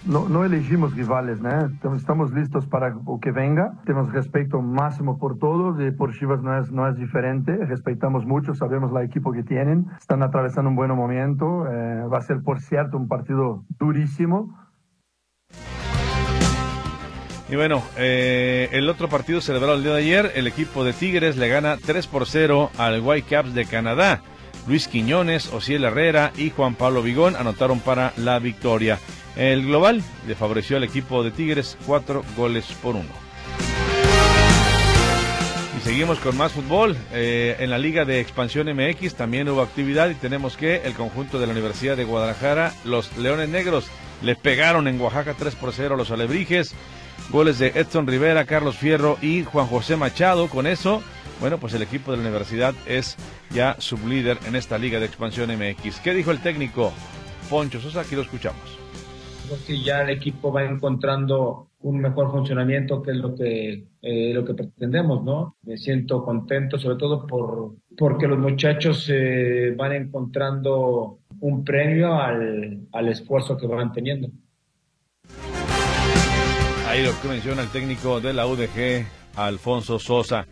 No, 0.05 0.45
elegimos 0.45 0.95
rivales, 0.95 1.41
¿no? 1.41 1.95
estamos 1.95 2.31
listos 2.31 2.65
para 2.65 2.89
lo 2.89 3.19
que 3.21 3.31
venga, 3.31 3.73
tenemos 3.85 4.11
respeto 4.13 4.61
máximo 4.61 5.19
por 5.19 5.37
todos 5.37 5.77
por 5.97 6.17
Chivas 6.17 6.41
no 6.41 6.57
es, 6.57 6.71
no 6.71 6.87
es 6.87 6.95
diferente, 6.97 7.55
respetamos 7.65 8.25
mucho, 8.25 8.55
sabemos 8.55 8.91
la 8.93 9.03
equipo 9.03 9.33
que 9.33 9.43
tienen, 9.43 9.87
están 9.99 10.23
atravesando 10.23 10.69
un 10.69 10.75
buen 10.75 10.89
momento, 10.95 11.67
eh, 11.67 12.05
va 12.11 12.17
a 12.17 12.21
ser 12.21 12.41
por 12.41 12.61
cierto 12.61 12.97
un 12.97 13.07
partido 13.07 13.65
durísimo, 13.77 14.57
y 17.49 17.55
bueno, 17.55 17.83
eh, 17.97 18.69
el 18.73 18.87
otro 18.89 19.09
partido 19.09 19.41
celebrado 19.41 19.75
el 19.75 19.83
día 19.83 19.93
de 19.93 19.99
ayer, 19.99 20.31
el 20.35 20.45
equipo 20.45 20.83
de 20.83 20.93
Tigres 20.93 21.35
le 21.35 21.49
gana 21.49 21.77
3 21.83 22.05
por 22.05 22.27
0 22.27 22.69
al 22.77 23.01
Whitecaps 23.01 23.55
de 23.55 23.65
Canadá. 23.65 24.21
Luis 24.67 24.87
Quiñones, 24.87 25.51
Ociel 25.51 25.83
Herrera 25.83 26.31
y 26.37 26.51
Juan 26.51 26.75
Pablo 26.75 27.01
Vigón 27.01 27.35
anotaron 27.35 27.79
para 27.79 28.13
la 28.17 28.37
victoria. 28.37 28.99
El 29.35 29.65
global 29.65 30.03
le 30.27 30.35
favoreció 30.35 30.77
al 30.77 30.83
equipo 30.83 31.23
de 31.23 31.31
Tigres 31.31 31.77
4 31.85 32.23
goles 32.35 32.65
por 32.81 32.95
1. 32.95 33.05
Y 35.77 35.81
seguimos 35.81 36.19
con 36.19 36.35
más 36.35 36.51
fútbol. 36.51 36.97
Eh, 37.13 37.55
en 37.59 37.69
la 37.69 37.77
Liga 37.77 38.03
de 38.03 38.19
Expansión 38.19 38.67
MX 38.67 39.15
también 39.15 39.47
hubo 39.47 39.61
actividad 39.61 40.09
y 40.09 40.15
tenemos 40.15 40.57
que 40.57 40.77
el 40.83 40.93
conjunto 40.93 41.39
de 41.39 41.47
la 41.47 41.53
Universidad 41.53 41.95
de 41.95 42.03
Guadalajara, 42.03 42.73
los 42.83 43.15
Leones 43.17 43.47
Negros, 43.49 43.87
le 44.21 44.35
pegaron 44.35 44.87
en 44.87 44.99
Oaxaca 44.99 45.35
3 45.37 45.55
por 45.55 45.71
0 45.71 45.95
a 45.95 45.97
los 45.97 46.11
Alebrijes. 46.11 46.73
Goles 47.29 47.59
de 47.59 47.67
Edson 47.75 48.07
Rivera, 48.07 48.45
Carlos 48.45 48.75
Fierro 48.75 49.17
y 49.21 49.43
Juan 49.43 49.67
José 49.67 49.95
Machado. 49.95 50.49
Con 50.49 50.67
eso, 50.67 51.01
bueno, 51.39 51.59
pues 51.59 51.73
el 51.73 51.81
equipo 51.81 52.11
de 52.11 52.17
la 52.17 52.23
universidad 52.23 52.73
es 52.85 53.15
ya 53.51 53.75
sublíder 53.79 54.37
en 54.45 54.55
esta 54.55 54.77
Liga 54.77 54.99
de 54.99 55.05
Expansión 55.05 55.49
MX. 55.49 55.99
¿Qué 55.99 56.13
dijo 56.13 56.31
el 56.31 56.41
técnico 56.41 56.91
Poncho 57.49 57.79
Sosa? 57.79 58.01
Aquí 58.01 58.15
lo 58.15 58.23
escuchamos. 58.23 58.79
Creo 59.49 59.65
que 59.65 59.81
ya 59.81 60.03
el 60.03 60.11
equipo 60.11 60.51
va 60.51 60.63
encontrando 60.63 61.69
un 61.81 61.99
mejor 61.99 62.31
funcionamiento 62.31 63.01
que 63.01 63.09
es 63.09 63.17
lo 63.17 63.33
que 63.33 63.83
eh, 63.99 64.31
lo 64.31 64.45
que 64.45 64.53
pretendemos, 64.53 65.23
¿no? 65.23 65.55
Me 65.63 65.75
siento 65.75 66.23
contento, 66.23 66.77
sobre 66.77 66.97
todo 66.97 67.25
por 67.25 67.73
porque 67.97 68.27
los 68.27 68.37
muchachos 68.37 69.09
eh, 69.11 69.73
van 69.75 69.93
encontrando 69.93 71.17
un 71.39 71.63
premio 71.63 72.13
al, 72.13 72.81
al 72.91 73.07
esfuerzo 73.07 73.57
que 73.57 73.65
van 73.65 73.91
teniendo. 73.91 74.27
Ahí 76.87 77.03
lo 77.03 77.19
que 77.19 77.27
menciona 77.27 77.63
el 77.63 77.69
técnico 77.69 78.21
de 78.21 78.33
la 78.33 78.45
UDG, 78.45 79.07
Alfonso 79.35 79.97
Sosa. 79.97 80.45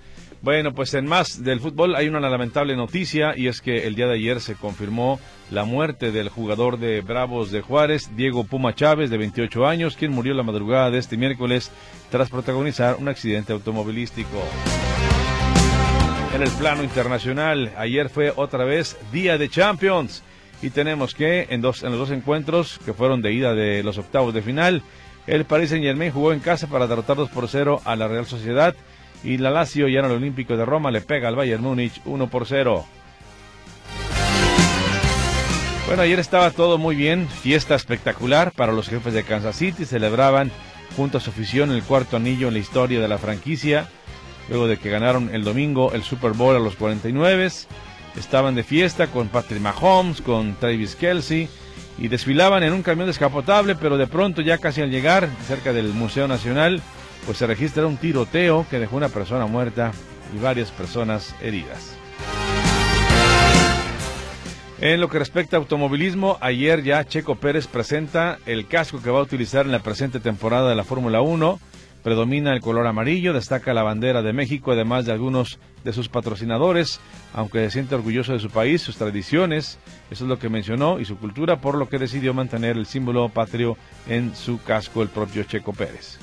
Bueno, 0.47 0.73
pues 0.73 0.93
en 0.93 1.05
más 1.05 1.43
del 1.43 1.60
fútbol 1.60 1.93
hay 1.97 2.07
una 2.07 2.21
lamentable 2.21 2.77
noticia 2.77 3.33
y 3.36 3.47
es 3.47 3.60
que 3.60 3.86
el 3.86 3.95
día 3.95 4.07
de 4.07 4.13
ayer 4.13 4.39
se 4.39 4.55
confirmó 4.55 5.19
la 5.51 5.65
muerte 5.65 6.13
del 6.13 6.29
jugador 6.29 6.79
de 6.79 7.01
Bravos 7.01 7.51
de 7.51 7.60
Juárez, 7.60 8.15
Diego 8.15 8.45
Puma 8.45 8.73
Chávez, 8.73 9.10
de 9.10 9.17
28 9.17 9.67
años, 9.67 9.97
quien 9.97 10.13
murió 10.13 10.33
la 10.33 10.43
madrugada 10.43 10.89
de 10.89 10.99
este 10.99 11.17
miércoles 11.17 11.69
tras 12.10 12.29
protagonizar 12.29 12.95
un 12.95 13.10
accidente 13.10 13.51
automovilístico. 13.51 14.41
En 16.33 16.41
el 16.41 16.49
plano 16.51 16.81
internacional, 16.81 17.73
ayer 17.75 18.07
fue 18.07 18.31
otra 18.33 18.63
vez 18.63 18.97
Día 19.12 19.38
de 19.38 19.49
Champions 19.49 20.23
y 20.62 20.69
tenemos 20.69 21.13
que 21.13 21.47
en, 21.49 21.60
dos, 21.60 21.83
en 21.83 21.89
los 21.89 21.99
dos 21.99 22.12
encuentros 22.12 22.79
que 22.86 22.93
fueron 22.93 23.21
de 23.21 23.33
ida 23.33 23.53
de 23.53 23.83
los 23.83 23.97
octavos 23.97 24.33
de 24.33 24.41
final, 24.41 24.81
el 25.27 25.43
Paris 25.43 25.71
Saint 25.71 25.83
Germain 25.83 26.13
jugó 26.13 26.31
en 26.31 26.39
casa 26.39 26.67
para 26.67 26.88
derrotar 26.88 27.17
2 27.17 27.31
por 27.31 27.49
0 27.49 27.81
a 27.83 27.97
la 27.97 28.07
Real 28.07 28.25
Sociedad 28.25 28.73
y 29.23 29.38
la 29.38 29.51
Lazio 29.51 29.88
ya 29.88 29.99
en 29.99 30.06
el 30.06 30.12
Olímpico 30.12 30.58
de 30.58 30.65
Roma 30.65 30.91
le 30.91 31.01
pega 31.01 31.27
al 31.27 31.36
Bayern 31.36 31.63
Múnich 31.63 32.01
1 32.06 32.27
por 32.27 32.45
0. 32.45 32.86
Bueno, 35.88 36.01
ayer 36.01 36.19
estaba 36.19 36.51
todo 36.51 36.77
muy 36.77 36.97
bien, 36.97 37.27
fiesta 37.30 37.73
espectacular 37.75 38.51
para 38.51 38.73
los 38.73 38.89
jefes 38.89 39.13
de 39.13 39.23
Kansas 39.23 39.56
City, 39.56 39.86
celebraban 39.86 40.51
junto 40.97 41.17
a 41.17 41.21
su 41.21 41.30
afición 41.30 41.71
el 41.71 41.82
cuarto 41.84 42.17
anillo 42.17 42.49
en 42.49 42.56
la 42.56 42.60
historia 42.60 42.99
de 42.99 43.08
la 43.08 43.17
franquicia, 43.17 43.88
luego 44.49 44.67
de 44.67 44.77
que 44.77 44.89
ganaron 44.89 45.34
el 45.34 45.45
domingo 45.45 45.93
el 45.93 46.03
Super 46.03 46.34
Bowl 46.34 46.56
a 46.56 46.60
los 46.60 46.75
49, 46.75 47.49
estaban 48.17 48.56
de 48.56 48.63
fiesta 48.63 49.08
con 49.08 49.30
Patrick 49.30 49.62
Mahomes, 49.62 50.21
con 50.21 50.56
Travis 50.56 50.95
Kelsey, 50.95 51.47
y 51.97 52.10
desfilaban 52.10 52.63
en 52.63 52.73
un 52.73 52.84
camión 52.84 53.08
descapotable, 53.08 53.75
pero 53.75 53.97
de 53.97 54.08
pronto 54.08 54.41
ya 54.41 54.58
casi 54.58 54.82
al 54.82 54.91
llegar 54.91 55.30
cerca 55.47 55.71
del 55.71 55.93
Museo 55.93 56.27
Nacional, 56.27 56.82
pues 57.28 57.38
se 57.38 57.46
registra 57.46 57.86
un 57.86 57.98
tiroteo 57.98 58.66
que 58.68 58.80
dejó 58.80 58.98
una 58.98 59.10
persona 59.10 59.46
muerta 59.46 59.92
y 60.36 60.40
varias 60.40 60.72
personas 60.72 61.36
heridas. 61.40 61.96
En 64.82 65.00
lo 65.00 65.10
que 65.10 65.20
respecta 65.20 65.58
a 65.58 65.60
automovilismo, 65.60 66.38
ayer 66.42 66.82
ya 66.84 67.04
Checo 67.04 67.36
Pérez 67.36 67.68
presenta 67.68 68.40
el 68.48 68.68
casco 68.68 69.02
que 69.02 69.12
va 69.12 69.20
a 69.20 69.24
utilizar 69.24 69.66
en 69.68 69.72
la 69.72 69.84
presente 69.84 70.20
temporada 70.20 70.70
de 70.70 70.76
la 70.76 70.84
Fórmula 70.84 71.22
1 71.22 71.60
Predomina 72.08 72.54
el 72.54 72.62
color 72.62 72.88
amarillo, 72.88 73.34
destaca 73.34 73.74
la 73.74 73.84
bandera 73.84 74.22
de 74.22 74.32
México, 74.32 74.72
además 74.72 75.06
de 75.06 75.12
algunos 75.12 75.60
de 75.84 75.92
sus 75.92 76.08
patrocinadores, 76.08 77.02
aunque 77.34 77.66
se 77.66 77.72
siente 77.72 77.96
orgulloso 77.96 78.32
de 78.32 78.40
su 78.40 78.50
país, 78.50 78.82
sus 78.82 78.96
tradiciones, 78.96 79.78
eso 80.10 80.24
es 80.24 80.30
lo 80.30 80.40
que 80.40 80.48
mencionó, 80.48 81.02
y 81.02 81.06
su 81.06 81.18
cultura, 81.18 81.60
por 81.60 81.76
lo 81.76 81.90
que 81.90 82.00
decidió 82.00 82.34
mantener 82.34 82.78
el 82.78 82.86
símbolo 82.86 83.28
patrio 83.28 83.76
en 84.08 84.34
su 84.38 84.62
casco 84.63 85.02
el 85.02 85.10
propio 85.10 85.44
Checo 85.44 85.74
Pérez. 85.74 86.18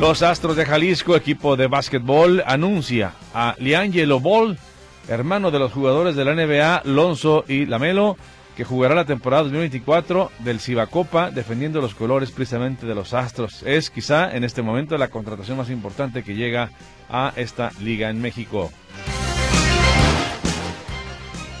Los 0.00 0.22
Astros 0.22 0.56
de 0.56 0.66
Jalisco, 0.66 1.16
equipo 1.16 1.56
de 1.56 1.68
básquetbol, 1.68 2.42
anuncia 2.46 3.12
a 3.32 3.54
Liangelo 3.58 4.20
Ball, 4.20 4.58
hermano 5.08 5.50
de 5.50 5.58
los 5.58 5.72
jugadores 5.72 6.14
de 6.14 6.24
la 6.26 6.34
NBA, 6.34 6.82
Lonzo 6.84 7.46
y 7.48 7.64
Lamelo, 7.64 8.18
que 8.58 8.64
jugará 8.64 8.94
la 8.94 9.06
temporada 9.06 9.44
2024 9.44 10.32
del 10.40 10.60
Cibacopa 10.60 11.30
defendiendo 11.30 11.80
los 11.80 11.94
colores 11.94 12.30
precisamente 12.30 12.86
de 12.86 12.94
los 12.94 13.14
Astros. 13.14 13.62
Es 13.62 13.88
quizá 13.88 14.36
en 14.36 14.44
este 14.44 14.60
momento 14.60 14.98
la 14.98 15.08
contratación 15.08 15.56
más 15.56 15.70
importante 15.70 16.22
que 16.22 16.34
llega 16.34 16.70
a 17.08 17.32
esta 17.34 17.70
liga 17.80 18.10
en 18.10 18.20
México. 18.20 18.70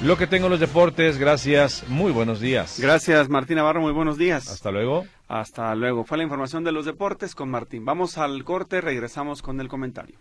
Lo 0.06 0.16
que 0.16 0.28
tengo 0.28 0.48
los 0.48 0.60
deportes, 0.60 1.18
gracias, 1.18 1.82
muy 1.88 2.12
buenos 2.12 2.38
días. 2.38 2.78
Gracias 2.78 3.28
Martín 3.28 3.56
Navarro, 3.56 3.80
muy 3.80 3.90
buenos 3.90 4.16
días. 4.16 4.48
Hasta 4.48 4.70
luego. 4.70 5.04
Hasta 5.26 5.74
luego. 5.74 6.04
Fue 6.04 6.16
la 6.16 6.22
información 6.22 6.62
de 6.62 6.70
los 6.70 6.84
deportes 6.86 7.34
con 7.34 7.50
Martín. 7.50 7.84
Vamos 7.84 8.16
al 8.16 8.44
corte, 8.44 8.80
regresamos 8.80 9.42
con 9.42 9.60
el 9.60 9.66
comentario. 9.66 10.16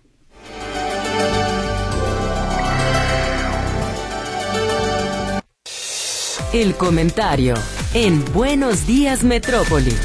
El 6.52 6.74
comentario 6.74 7.54
en 7.94 8.26
Buenos 8.34 8.88
Días 8.88 9.24
Metrópoli. 9.24 9.96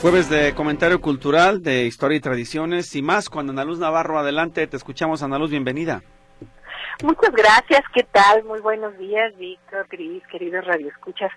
Jueves 0.00 0.30
de 0.30 0.54
comentario 0.54 1.00
cultural, 1.00 1.60
de 1.64 1.86
historia 1.86 2.18
y 2.18 2.20
tradiciones 2.20 2.94
y 2.94 3.02
más 3.02 3.28
con 3.28 3.50
Ana 3.50 3.64
Luz 3.64 3.80
Navarro. 3.80 4.16
Adelante, 4.16 4.64
te 4.68 4.76
escuchamos 4.76 5.24
Ana 5.24 5.40
Luz, 5.40 5.50
bienvenida. 5.50 6.04
Muchas 7.02 7.32
gracias, 7.32 7.80
¿qué 7.94 8.02
tal? 8.02 8.44
Muy 8.44 8.60
buenos 8.60 8.96
días, 8.98 9.34
Víctor, 9.38 9.88
Cris, 9.88 10.22
queridos 10.26 10.66
radioescuchas. 10.66 11.30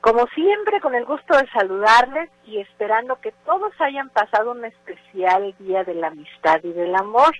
Como 0.00 0.26
siempre, 0.34 0.80
con 0.80 0.96
el 0.96 1.04
gusto 1.04 1.36
de 1.36 1.48
saludarles 1.50 2.28
y 2.44 2.58
esperando 2.58 3.20
que 3.20 3.32
todos 3.44 3.72
hayan 3.78 4.10
pasado 4.10 4.50
un 4.50 4.64
especial 4.64 5.54
día 5.60 5.84
de 5.84 5.94
la 5.94 6.08
amistad 6.08 6.58
y 6.64 6.72
del 6.72 6.94
amor. 6.96 7.36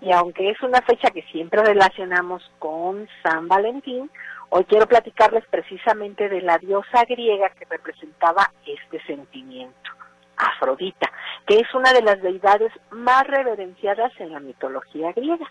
Y 0.00 0.10
aunque 0.12 0.50
es 0.50 0.62
una 0.62 0.80
fecha 0.80 1.10
que 1.10 1.22
siempre 1.24 1.62
relacionamos 1.62 2.50
con 2.58 3.06
San 3.22 3.46
Valentín, 3.46 4.10
hoy 4.48 4.64
quiero 4.64 4.86
platicarles 4.86 5.44
precisamente 5.50 6.30
de 6.30 6.40
la 6.40 6.56
diosa 6.56 7.04
griega 7.04 7.50
que 7.50 7.66
representaba 7.66 8.50
este 8.66 9.04
sentimiento, 9.04 9.90
Afrodita, 10.36 11.12
que 11.46 11.56
es 11.56 11.74
una 11.74 11.92
de 11.92 12.02
las 12.02 12.22
deidades 12.22 12.72
más 12.90 13.26
reverenciadas 13.26 14.12
en 14.18 14.32
la 14.32 14.40
mitología 14.40 15.12
griega. 15.12 15.46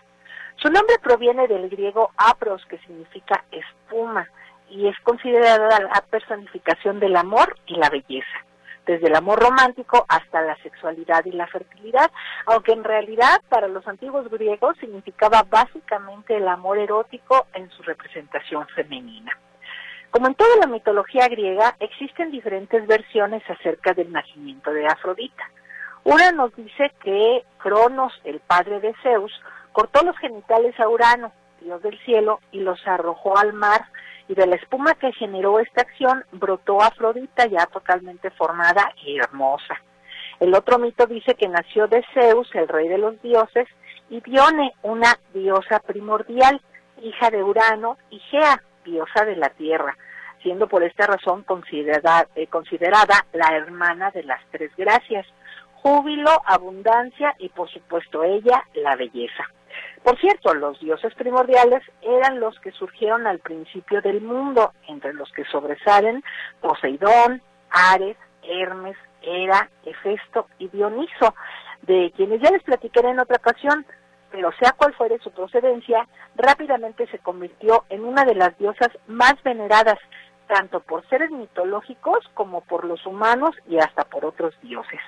Su 0.56 0.68
nombre 0.68 0.96
proviene 1.02 1.48
del 1.48 1.68
griego 1.68 2.12
apros, 2.16 2.64
que 2.66 2.78
significa 2.78 3.44
espuma, 3.50 4.28
y 4.68 4.88
es 4.88 4.98
considerada 5.00 5.80
la 5.80 6.04
personificación 6.08 6.98
del 7.00 7.16
amor 7.16 7.56
y 7.66 7.76
la 7.76 7.90
belleza, 7.90 8.44
desde 8.86 9.08
el 9.08 9.16
amor 9.16 9.40
romántico 9.40 10.04
hasta 10.08 10.40
la 10.40 10.56
sexualidad 10.62 11.24
y 11.26 11.32
la 11.32 11.46
fertilidad, 11.46 12.10
aunque 12.46 12.72
en 12.72 12.84
realidad 12.84 13.40
para 13.48 13.68
los 13.68 13.86
antiguos 13.86 14.30
griegos 14.30 14.76
significaba 14.78 15.44
básicamente 15.48 16.36
el 16.36 16.48
amor 16.48 16.78
erótico 16.78 17.46
en 17.54 17.70
su 17.70 17.82
representación 17.82 18.66
femenina. 18.68 19.36
Como 20.10 20.26
en 20.26 20.34
toda 20.34 20.56
la 20.56 20.66
mitología 20.66 21.26
griega, 21.28 21.74
existen 21.80 22.30
diferentes 22.30 22.86
versiones 22.86 23.42
acerca 23.48 23.94
del 23.94 24.12
nacimiento 24.12 24.70
de 24.70 24.86
Afrodita. 24.86 25.50
Una 26.04 26.32
nos 26.32 26.54
dice 26.54 26.92
que 27.02 27.44
Cronos, 27.58 28.12
el 28.24 28.40
padre 28.40 28.80
de 28.80 28.94
Zeus, 29.02 29.32
cortó 29.72 30.04
los 30.04 30.16
genitales 30.18 30.78
a 30.78 30.88
Urano, 30.88 31.32
dios 31.60 31.82
del 31.82 31.98
cielo, 32.04 32.40
y 32.50 32.60
los 32.60 32.80
arrojó 32.86 33.36
al 33.38 33.52
mar, 33.52 33.86
y 34.28 34.34
de 34.34 34.46
la 34.46 34.56
espuma 34.56 34.94
que 34.94 35.12
generó 35.12 35.58
esta 35.58 35.82
acción 35.82 36.24
brotó 36.32 36.80
Afrodita 36.80 37.46
ya 37.46 37.66
totalmente 37.66 38.30
formada 38.30 38.92
y 39.04 39.18
hermosa. 39.18 39.80
El 40.40 40.54
otro 40.54 40.78
mito 40.78 41.06
dice 41.06 41.34
que 41.34 41.48
nació 41.48 41.86
de 41.86 42.04
Zeus, 42.14 42.48
el 42.54 42.68
rey 42.68 42.88
de 42.88 42.98
los 42.98 43.20
dioses, 43.22 43.68
y 44.10 44.20
Dione, 44.20 44.72
una 44.82 45.18
diosa 45.32 45.80
primordial, 45.80 46.60
hija 47.02 47.30
de 47.30 47.42
Urano, 47.42 47.96
y 48.10 48.18
Gea, 48.18 48.62
diosa 48.84 49.24
de 49.24 49.36
la 49.36 49.50
tierra, 49.50 49.96
siendo 50.42 50.66
por 50.66 50.82
esta 50.82 51.06
razón 51.06 51.44
eh, 51.44 52.46
considerada 52.48 53.26
la 53.32 53.56
hermana 53.56 54.10
de 54.10 54.24
las 54.24 54.40
tres 54.50 54.72
gracias, 54.76 55.26
júbilo, 55.74 56.30
abundancia 56.46 57.34
y 57.38 57.48
por 57.48 57.68
supuesto 57.70 58.22
ella, 58.22 58.64
la 58.74 58.96
belleza. 58.96 59.44
Por 60.02 60.18
cierto, 60.18 60.52
los 60.54 60.80
dioses 60.80 61.14
primordiales 61.14 61.82
eran 62.00 62.40
los 62.40 62.58
que 62.58 62.72
surgieron 62.72 63.26
al 63.26 63.38
principio 63.38 64.02
del 64.02 64.20
mundo, 64.20 64.72
entre 64.88 65.14
los 65.14 65.30
que 65.32 65.44
sobresalen 65.44 66.24
Poseidón, 66.60 67.40
Ares, 67.70 68.16
Hermes, 68.42 68.96
Hera, 69.22 69.70
Hefesto 69.84 70.48
y 70.58 70.68
Dioniso, 70.68 71.34
de 71.82 72.12
quienes 72.16 72.40
ya 72.40 72.50
les 72.50 72.64
platicaré 72.64 73.10
en 73.10 73.20
otra 73.20 73.36
ocasión, 73.36 73.86
pero 74.32 74.50
sea 74.58 74.72
cual 74.72 74.92
fuere 74.94 75.18
su 75.20 75.30
procedencia, 75.30 76.08
rápidamente 76.34 77.06
se 77.06 77.18
convirtió 77.20 77.84
en 77.88 78.04
una 78.04 78.24
de 78.24 78.34
las 78.34 78.58
diosas 78.58 78.88
más 79.06 79.34
veneradas, 79.44 79.98
tanto 80.48 80.80
por 80.80 81.06
seres 81.08 81.30
mitológicos 81.30 82.28
como 82.34 82.62
por 82.62 82.84
los 82.84 83.06
humanos 83.06 83.54
y 83.68 83.78
hasta 83.78 84.04
por 84.04 84.24
otros 84.24 84.54
dioses. 84.62 85.00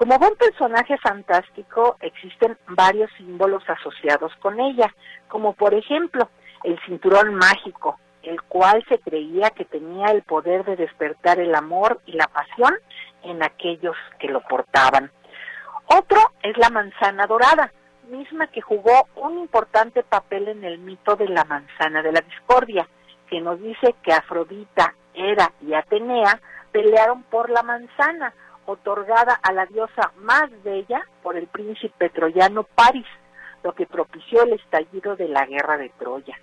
Como 0.00 0.18
buen 0.18 0.34
personaje 0.36 0.96
fantástico, 0.96 1.98
existen 2.00 2.56
varios 2.68 3.10
símbolos 3.18 3.62
asociados 3.68 4.32
con 4.36 4.58
ella, 4.58 4.94
como 5.28 5.52
por 5.52 5.74
ejemplo 5.74 6.30
el 6.64 6.80
cinturón 6.86 7.34
mágico, 7.34 8.00
el 8.22 8.40
cual 8.40 8.82
se 8.88 8.98
creía 8.98 9.50
que 9.50 9.66
tenía 9.66 10.06
el 10.06 10.22
poder 10.22 10.64
de 10.64 10.76
despertar 10.76 11.38
el 11.38 11.54
amor 11.54 12.00
y 12.06 12.12
la 12.12 12.28
pasión 12.28 12.72
en 13.24 13.42
aquellos 13.42 13.94
que 14.18 14.28
lo 14.28 14.40
portaban. 14.40 15.10
Otro 15.84 16.32
es 16.42 16.56
la 16.56 16.70
manzana 16.70 17.26
dorada, 17.26 17.70
misma 18.08 18.46
que 18.46 18.62
jugó 18.62 19.06
un 19.16 19.38
importante 19.38 20.02
papel 20.02 20.48
en 20.48 20.64
el 20.64 20.78
mito 20.78 21.14
de 21.14 21.28
la 21.28 21.44
manzana 21.44 22.00
de 22.00 22.12
la 22.12 22.22
discordia, 22.22 22.88
que 23.28 23.42
nos 23.42 23.60
dice 23.60 23.94
que 24.02 24.14
Afrodita, 24.14 24.94
Hera 25.12 25.52
y 25.60 25.74
Atenea 25.74 26.40
pelearon 26.72 27.22
por 27.24 27.50
la 27.50 27.62
manzana, 27.62 28.32
otorgada 28.70 29.34
a 29.42 29.52
la 29.52 29.66
diosa 29.66 30.12
más 30.18 30.48
bella 30.62 31.04
por 31.22 31.36
el 31.36 31.46
príncipe 31.48 32.08
troyano 32.10 32.62
Paris, 32.62 33.06
lo 33.64 33.72
que 33.72 33.86
propició 33.86 34.42
el 34.42 34.54
estallido 34.54 35.16
de 35.16 35.28
la 35.28 35.44
guerra 35.46 35.76
de 35.76 35.90
Troya. 35.98 36.38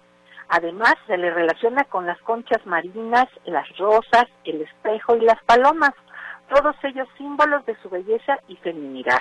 Además, 0.49 0.95
se 1.07 1.17
le 1.17 1.31
relaciona 1.31 1.83
con 1.85 2.05
las 2.05 2.19
conchas 2.21 2.65
marinas, 2.65 3.27
las 3.45 3.67
rosas, 3.77 4.25
el 4.45 4.61
espejo 4.61 5.15
y 5.15 5.21
las 5.21 5.41
palomas, 5.43 5.93
todos 6.49 6.75
ellos 6.83 7.07
símbolos 7.17 7.65
de 7.65 7.75
su 7.81 7.89
belleza 7.89 8.39
y 8.47 8.55
feminidad. 8.57 9.19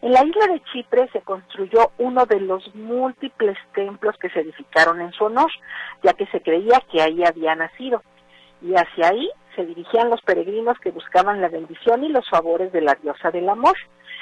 En 0.00 0.12
la 0.12 0.24
isla 0.24 0.46
de 0.46 0.62
Chipre 0.72 1.08
se 1.12 1.22
construyó 1.22 1.90
uno 1.98 2.24
de 2.26 2.40
los 2.40 2.72
múltiples 2.74 3.58
templos 3.74 4.16
que 4.18 4.30
se 4.30 4.40
edificaron 4.40 5.00
en 5.00 5.12
su 5.12 5.24
honor, 5.24 5.50
ya 6.04 6.12
que 6.12 6.26
se 6.26 6.40
creía 6.40 6.80
que 6.90 7.02
ahí 7.02 7.24
había 7.24 7.56
nacido. 7.56 8.02
Y 8.60 8.74
hacia 8.74 9.08
ahí 9.08 9.30
se 9.54 9.64
dirigían 9.64 10.10
los 10.10 10.20
peregrinos 10.22 10.78
que 10.78 10.90
buscaban 10.90 11.40
la 11.40 11.48
bendición 11.48 12.04
y 12.04 12.08
los 12.08 12.28
favores 12.28 12.72
de 12.72 12.80
la 12.80 12.94
diosa 12.94 13.30
del 13.30 13.48
amor, 13.48 13.76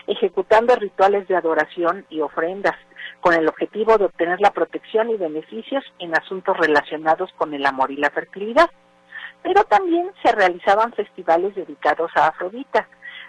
ejecutando 0.06 0.74
rituales 0.76 1.26
de 1.28 1.36
adoración 1.36 2.06
y 2.08 2.20
ofrendas, 2.20 2.76
con 3.20 3.34
el 3.34 3.48
objetivo 3.48 3.98
de 3.98 4.06
obtener 4.06 4.40
la 4.40 4.52
protección 4.52 5.10
y 5.10 5.16
beneficios 5.16 5.84
en 5.98 6.16
asuntos 6.16 6.56
relacionados 6.56 7.30
con 7.36 7.54
el 7.54 7.66
amor 7.66 7.90
y 7.90 7.96
la 7.96 8.10
fertilidad. 8.10 8.70
Pero 9.42 9.64
también 9.64 10.10
se 10.22 10.32
realizaban 10.32 10.92
festivales 10.92 11.54
dedicados 11.54 12.10
a 12.14 12.28
Afrodita, 12.28 12.88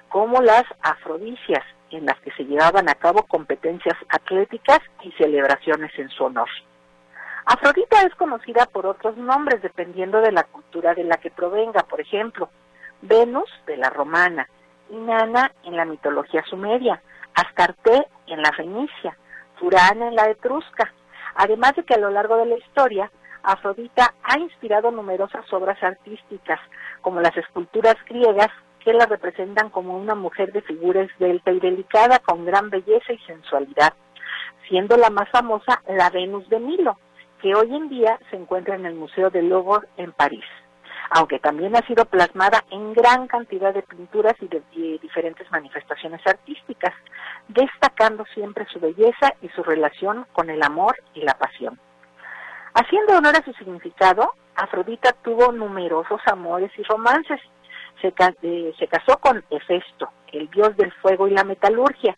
como 0.09 0.41
las 0.41 0.63
afrodicias, 0.81 1.63
en 1.91 2.05
las 2.05 2.19
que 2.21 2.31
se 2.31 2.43
llevaban 2.43 2.89
a 2.89 2.95
cabo 2.95 3.23
competencias 3.23 3.95
atléticas 4.09 4.79
y 5.03 5.11
celebraciones 5.13 5.91
en 5.97 6.09
su 6.09 6.23
honor. 6.23 6.49
Afrodita 7.49 8.01
es 8.01 8.13
conocida 8.15 8.65
por 8.65 8.85
otros 8.85 9.15
nombres 9.15 9.61
dependiendo 9.61 10.19
de 10.19 10.33
la 10.33 10.43
cultura 10.43 10.93
de 10.93 11.05
la 11.05 11.15
que 11.15 11.31
provenga, 11.31 11.83
por 11.83 12.01
ejemplo, 12.01 12.49
Venus 13.01 13.49
de 13.65 13.77
la 13.77 13.89
romana, 13.89 14.49
Inanna 14.89 15.53
en 15.63 15.77
la 15.77 15.85
mitología 15.85 16.43
sumeria, 16.43 17.01
Astarte 17.33 18.05
en 18.27 18.41
la 18.41 18.51
fenicia, 18.51 19.17
Furana 19.55 20.09
en 20.09 20.15
la 20.15 20.29
etrusca. 20.29 20.91
Además 21.35 21.73
de 21.77 21.85
que 21.85 21.93
a 21.93 21.99
lo 21.99 22.09
largo 22.09 22.35
de 22.35 22.47
la 22.47 22.57
historia, 22.57 23.09
Afrodita 23.43 24.13
ha 24.23 24.37
inspirado 24.39 24.91
numerosas 24.91 25.45
obras 25.53 25.81
artísticas, 25.81 26.59
como 26.99 27.21
las 27.21 27.37
esculturas 27.37 27.95
griegas 28.09 28.49
que 28.83 28.91
la 28.91 29.05
representan 29.05 29.69
como 29.69 29.97
una 29.97 30.15
mujer 30.15 30.51
de 30.51 30.63
figura 30.63 31.01
esbelta 31.03 31.53
y 31.53 31.61
delicada 31.61 32.19
con 32.19 32.43
gran 32.43 32.69
belleza 32.69 33.13
y 33.13 33.19
sensualidad, 33.19 33.93
siendo 34.67 34.97
la 34.97 35.09
más 35.09 35.29
famosa 35.29 35.81
la 35.87 36.09
Venus 36.09 36.49
de 36.49 36.59
Milo, 36.59 36.97
que 37.41 37.53
hoy 37.55 37.75
en 37.75 37.89
día 37.89 38.19
se 38.29 38.35
encuentra 38.35 38.75
en 38.75 38.85
el 38.85 38.95
Museo 38.95 39.29
de 39.29 39.41
Louvre 39.41 39.87
en 39.97 40.11
París, 40.11 40.45
aunque 41.11 41.39
también 41.39 41.75
ha 41.75 41.85
sido 41.85 42.05
plasmada 42.05 42.63
en 42.71 42.93
gran 42.93 43.27
cantidad 43.27 43.73
de 43.73 43.83
pinturas 43.83 44.33
y 44.41 44.47
de, 44.47 44.61
diferentes 45.01 45.49
manifestaciones 45.51 46.21
artísticas, 46.25 46.93
destacando 47.47 48.25
siempre 48.33 48.65
su 48.71 48.79
belleza 48.79 49.33
y 49.41 49.49
su 49.49 49.63
relación 49.63 50.25
con 50.33 50.49
el 50.49 50.63
amor 50.63 50.95
y 51.13 51.21
la 51.21 51.37
pasión. 51.37 51.79
Haciendo 52.73 53.17
honor 53.17 53.35
a 53.37 53.43
su 53.43 53.53
significado, 53.53 54.33
Afrodita 54.55 55.13
tuvo 55.23 55.51
numerosos 55.51 56.19
amores 56.25 56.71
y 56.77 56.83
romances. 56.83 57.39
Se, 58.01 58.13
eh, 58.41 58.87
casó 58.89 59.17
con 59.19 59.43
Hefesto, 59.49 60.09
el 60.31 60.49
dios 60.49 60.75
del 60.77 60.91
fuego 60.93 61.27
y 61.27 61.31
la 61.31 61.43
metalurgia, 61.43 62.15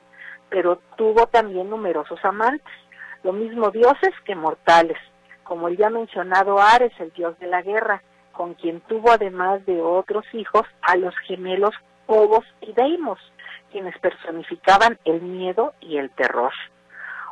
pero 0.49 0.82
tuvo 0.97 1.27
también 1.27 1.69
numerosos 1.69 2.19
amantes, 2.25 2.73
lo 3.23 3.34
mismo 3.34 3.71
dioses 3.71 4.13
que 4.25 4.36
mortales, 4.36 4.97
como 5.49 5.67
el 5.67 5.77
ya 5.77 5.89
mencionado 5.89 6.62
Ares, 6.62 6.93
el 6.99 7.12
dios 7.13 7.38
de 7.39 7.47
la 7.47 7.63
guerra, 7.63 8.03
con 8.33 8.53
quien 8.53 8.81
tuvo 8.81 9.09
además 9.09 9.65
de 9.65 9.81
otros 9.81 10.23
hijos 10.33 10.62
a 10.83 10.95
los 10.95 11.17
gemelos 11.25 11.73
Phobos 12.05 12.45
y 12.62 12.71
Deimos, 12.73 13.19
quienes 13.71 13.97
personificaban 13.97 14.99
el 15.05 15.23
miedo 15.23 15.73
y 15.81 15.97
el 15.97 16.12
terror. 16.12 16.53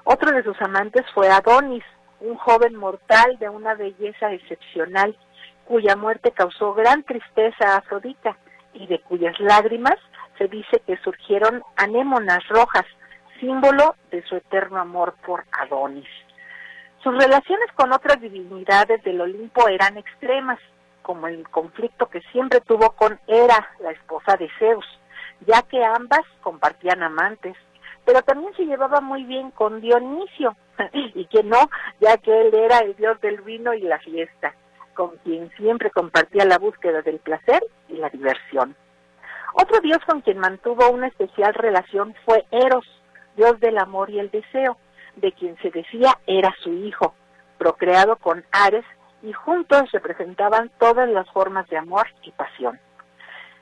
Otro 0.03 0.31
de 0.31 0.41
sus 0.43 0.59
amantes 0.63 1.05
fue 1.13 1.29
Adonis, 1.29 1.83
un 2.19 2.35
joven 2.37 2.75
mortal 2.75 3.37
de 3.37 3.49
una 3.49 3.75
belleza 3.75 4.33
excepcional, 4.33 5.15
cuya 5.65 5.95
muerte 5.95 6.31
causó 6.31 6.73
gran 6.73 7.03
tristeza 7.03 7.75
a 7.75 7.77
Afrodita 7.77 8.35
y 8.73 8.87
de 8.87 8.99
cuyas 9.01 9.39
lágrimas 9.39 9.97
se 10.39 10.47
dice 10.47 10.81
que 10.87 10.97
surgieron 10.97 11.61
anémonas 11.75 12.47
rojas, 12.47 12.85
símbolo 13.39 13.93
de 14.09 14.23
su 14.23 14.37
eterno 14.37 14.79
amor 14.79 15.13
por 15.23 15.45
Adonis. 15.51 16.09
Sus 17.03 17.13
relaciones 17.15 17.71
con 17.75 17.93
otras 17.93 18.19
divinidades 18.19 19.03
del 19.03 19.21
Olimpo 19.21 19.67
eran 19.67 19.97
extremas, 19.97 20.59
como 21.03 21.27
el 21.27 21.47
conflicto 21.49 22.07
que 22.07 22.21
siempre 22.31 22.59
tuvo 22.61 22.91
con 22.91 23.19
Hera, 23.27 23.69
la 23.79 23.91
esposa 23.91 24.35
de 24.35 24.49
Zeus, 24.59 24.85
ya 25.45 25.61
que 25.61 25.83
ambas 25.83 26.25
compartían 26.41 27.03
amantes, 27.03 27.55
pero 28.03 28.21
también 28.23 28.53
se 28.55 28.65
llevaba 28.65 28.99
muy 28.99 29.23
bien 29.23 29.51
con 29.51 29.79
Dionisio, 29.79 30.55
y 30.93 31.25
que 31.25 31.43
no, 31.43 31.69
ya 31.99 32.17
que 32.17 32.41
él 32.41 32.53
era 32.53 32.79
el 32.79 32.95
dios 32.95 33.19
del 33.21 33.41
vino 33.41 33.73
y 33.73 33.81
la 33.81 33.99
fiesta, 33.99 34.55
con 34.95 35.15
quien 35.17 35.51
siempre 35.57 35.91
compartía 35.91 36.45
la 36.45 36.57
búsqueda 36.57 37.01
del 37.03 37.19
placer 37.19 37.63
y 37.87 37.97
la 37.97 38.09
diversión. 38.09 38.75
Otro 39.53 39.79
dios 39.81 39.99
con 40.05 40.21
quien 40.21 40.39
mantuvo 40.39 40.89
una 40.89 41.07
especial 41.07 41.53
relación 41.53 42.15
fue 42.25 42.45
Eros, 42.51 42.85
dios 43.35 43.59
del 43.59 43.77
amor 43.77 44.09
y 44.09 44.19
el 44.19 44.31
deseo, 44.31 44.77
de 45.17 45.31
quien 45.33 45.57
se 45.57 45.69
decía 45.69 46.17
era 46.25 46.55
su 46.63 46.71
hijo, 46.71 47.13
procreado 47.57 48.15
con 48.15 48.43
Ares, 48.51 48.85
y 49.23 49.33
juntos 49.33 49.91
representaban 49.91 50.71
todas 50.79 51.09
las 51.09 51.29
formas 51.31 51.67
de 51.69 51.77
amor 51.77 52.07
y 52.23 52.31
pasión. 52.31 52.79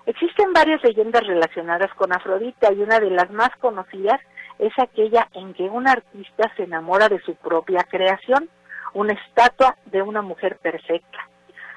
Existen 0.05 0.53
varias 0.53 0.83
leyendas 0.83 1.25
relacionadas 1.25 1.91
con 1.95 2.13
Afrodita 2.13 2.71
y 2.71 2.81
una 2.81 2.99
de 2.99 3.09
las 3.09 3.31
más 3.31 3.49
conocidas 3.59 4.19
es 4.59 4.73
aquella 4.77 5.27
en 5.33 5.53
que 5.53 5.63
un 5.63 5.87
artista 5.87 6.51
se 6.55 6.63
enamora 6.63 7.09
de 7.09 7.19
su 7.21 7.35
propia 7.35 7.83
creación, 7.89 8.49
una 8.93 9.13
estatua 9.13 9.75
de 9.85 10.01
una 10.01 10.21
mujer 10.21 10.57
perfecta. 10.57 11.17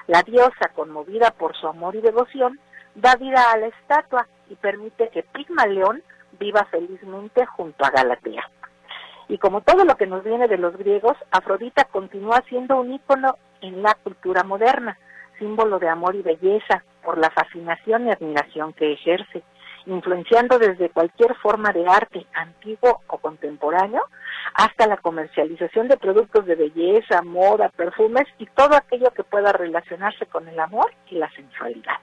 La 0.07 0.21
diosa, 0.23 0.69
conmovida 0.75 1.31
por 1.31 1.55
su 1.55 1.67
amor 1.67 1.95
y 1.95 2.01
devoción, 2.01 2.59
da 2.95 3.15
vida 3.15 3.51
a 3.51 3.57
la 3.57 3.67
estatua 3.67 4.27
y 4.49 4.55
permite 4.55 5.09
que 5.09 5.23
Pigmalión 5.23 6.03
viva 6.39 6.65
felizmente 6.65 7.45
junto 7.45 7.85
a 7.85 7.89
Galatea. 7.89 8.49
Y 9.29 9.37
como 9.37 9.61
todo 9.61 9.85
lo 9.85 9.95
que 9.95 10.07
nos 10.07 10.23
viene 10.23 10.47
de 10.47 10.57
los 10.57 10.75
griegos, 10.75 11.15
Afrodita 11.31 11.85
continúa 11.85 12.43
siendo 12.49 12.81
un 12.81 12.93
ícono 12.93 13.37
en 13.61 13.83
la 13.83 13.93
cultura 13.93 14.43
moderna, 14.43 14.97
símbolo 15.37 15.77
de 15.77 15.87
amor 15.87 16.15
y 16.15 16.23
belleza, 16.23 16.83
por 17.03 17.19
la 17.19 17.29
fascinación 17.29 18.07
y 18.07 18.11
admiración 18.11 18.73
que 18.73 18.91
ejerce, 18.91 19.43
influenciando 19.85 20.57
desde 20.57 20.89
cualquier 20.89 21.35
forma 21.35 21.71
de 21.71 21.87
arte, 21.87 22.25
antiguo 22.33 23.01
o 23.07 23.17
contemporáneo, 23.19 24.01
hasta 24.55 24.87
la 24.87 24.97
comercialización 24.97 25.87
de 25.87 25.97
productos 25.97 26.47
de 26.47 26.55
belleza, 26.55 27.21
moda, 27.21 27.69
perfumes 27.69 28.27
y 28.39 28.47
todo 28.47 28.75
aquello 28.75 29.11
que 29.11 29.23
pueda 29.23 29.51
relacionarse 29.51 30.25
con 30.25 30.47
el 30.47 30.59
amor 30.59 30.91
y 31.07 31.15
la 31.15 31.29
sensualidad. 31.31 31.97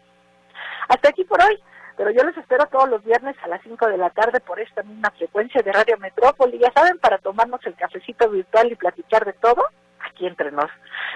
Hasta 0.89 1.09
aquí 1.09 1.25
por 1.25 1.43
hoy 1.43 1.59
pero 1.97 2.11
yo 2.11 2.23
les 2.25 2.37
espero 2.37 2.67
todos 2.67 2.89
los 2.89 3.03
viernes 3.05 3.37
a 3.43 3.49
las 3.49 3.63
5 3.63 3.87
de 3.87 3.97
la 3.97 4.11
tarde 4.11 4.41
por 4.41 4.61
esta 4.61 4.83
misma 4.83 5.11
frecuencia 5.11 5.63
de 5.63 5.73
Radio 5.73 5.97
Metrópoli, 5.99 6.59
ya 6.59 6.71
saben, 6.73 6.99
para 6.99 7.19
tomarnos 7.19 7.61
el 7.65 7.75
cafecito 7.75 8.29
virtual 8.29 8.71
y 8.71 8.77
platicar 8.77 9.25
de 9.25 9.33
todo 9.35 9.63
aquí 10.11 10.27
entre 10.27 10.53
nos. 10.53 10.71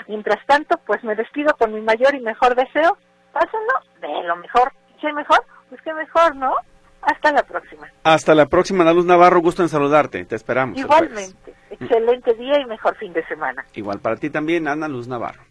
Mientras 0.09 0.45
tanto, 0.47 0.79
pues 0.87 1.03
me 1.05 1.15
despido 1.15 1.55
con 1.59 1.73
mi 1.73 1.81
mayor 1.81 2.15
y 2.15 2.21
mejor 2.21 2.55
deseo, 2.55 2.97
pásenlo 3.33 3.73
de 4.01 4.27
lo 4.27 4.37
mejor. 4.37 4.73
¿Qué 5.01 5.13
mejor? 5.13 5.45
Pues 5.69 5.81
qué 5.83 5.95
mejor, 5.95 6.37
¿no? 6.37 6.55
Hasta 7.03 7.33
la 7.33 7.43
próxima. 7.43 7.89
Hasta 8.05 8.35
la 8.35 8.47
próxima, 8.47 8.83
Ana 8.83 8.93
Luz 8.93 9.07
Navarro, 9.07 9.41
gusto 9.41 9.63
en 9.63 9.69
saludarte, 9.69 10.25
te 10.25 10.37
esperamos. 10.37 10.79
Igualmente, 10.79 11.55
excelente 11.71 12.35
día 12.35 12.61
y 12.61 12.67
mejor 12.67 12.97
fin 12.97 13.13
de 13.13 13.25
semana. 13.27 13.65
Igual 13.75 14.01
para 14.01 14.17
ti 14.17 14.29
también, 14.29 14.69
Ana 14.69 14.89
Luz 14.89 15.09
Navarro. 15.09 15.43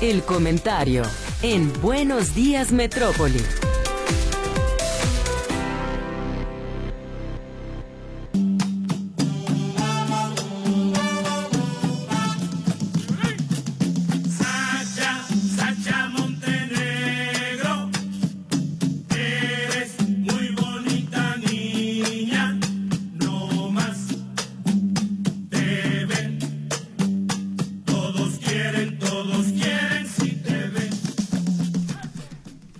El 0.00 0.22
comentario 0.22 1.02
en 1.42 1.70
Buenos 1.82 2.34
Días 2.34 2.72
Metrópoli. 2.72 3.73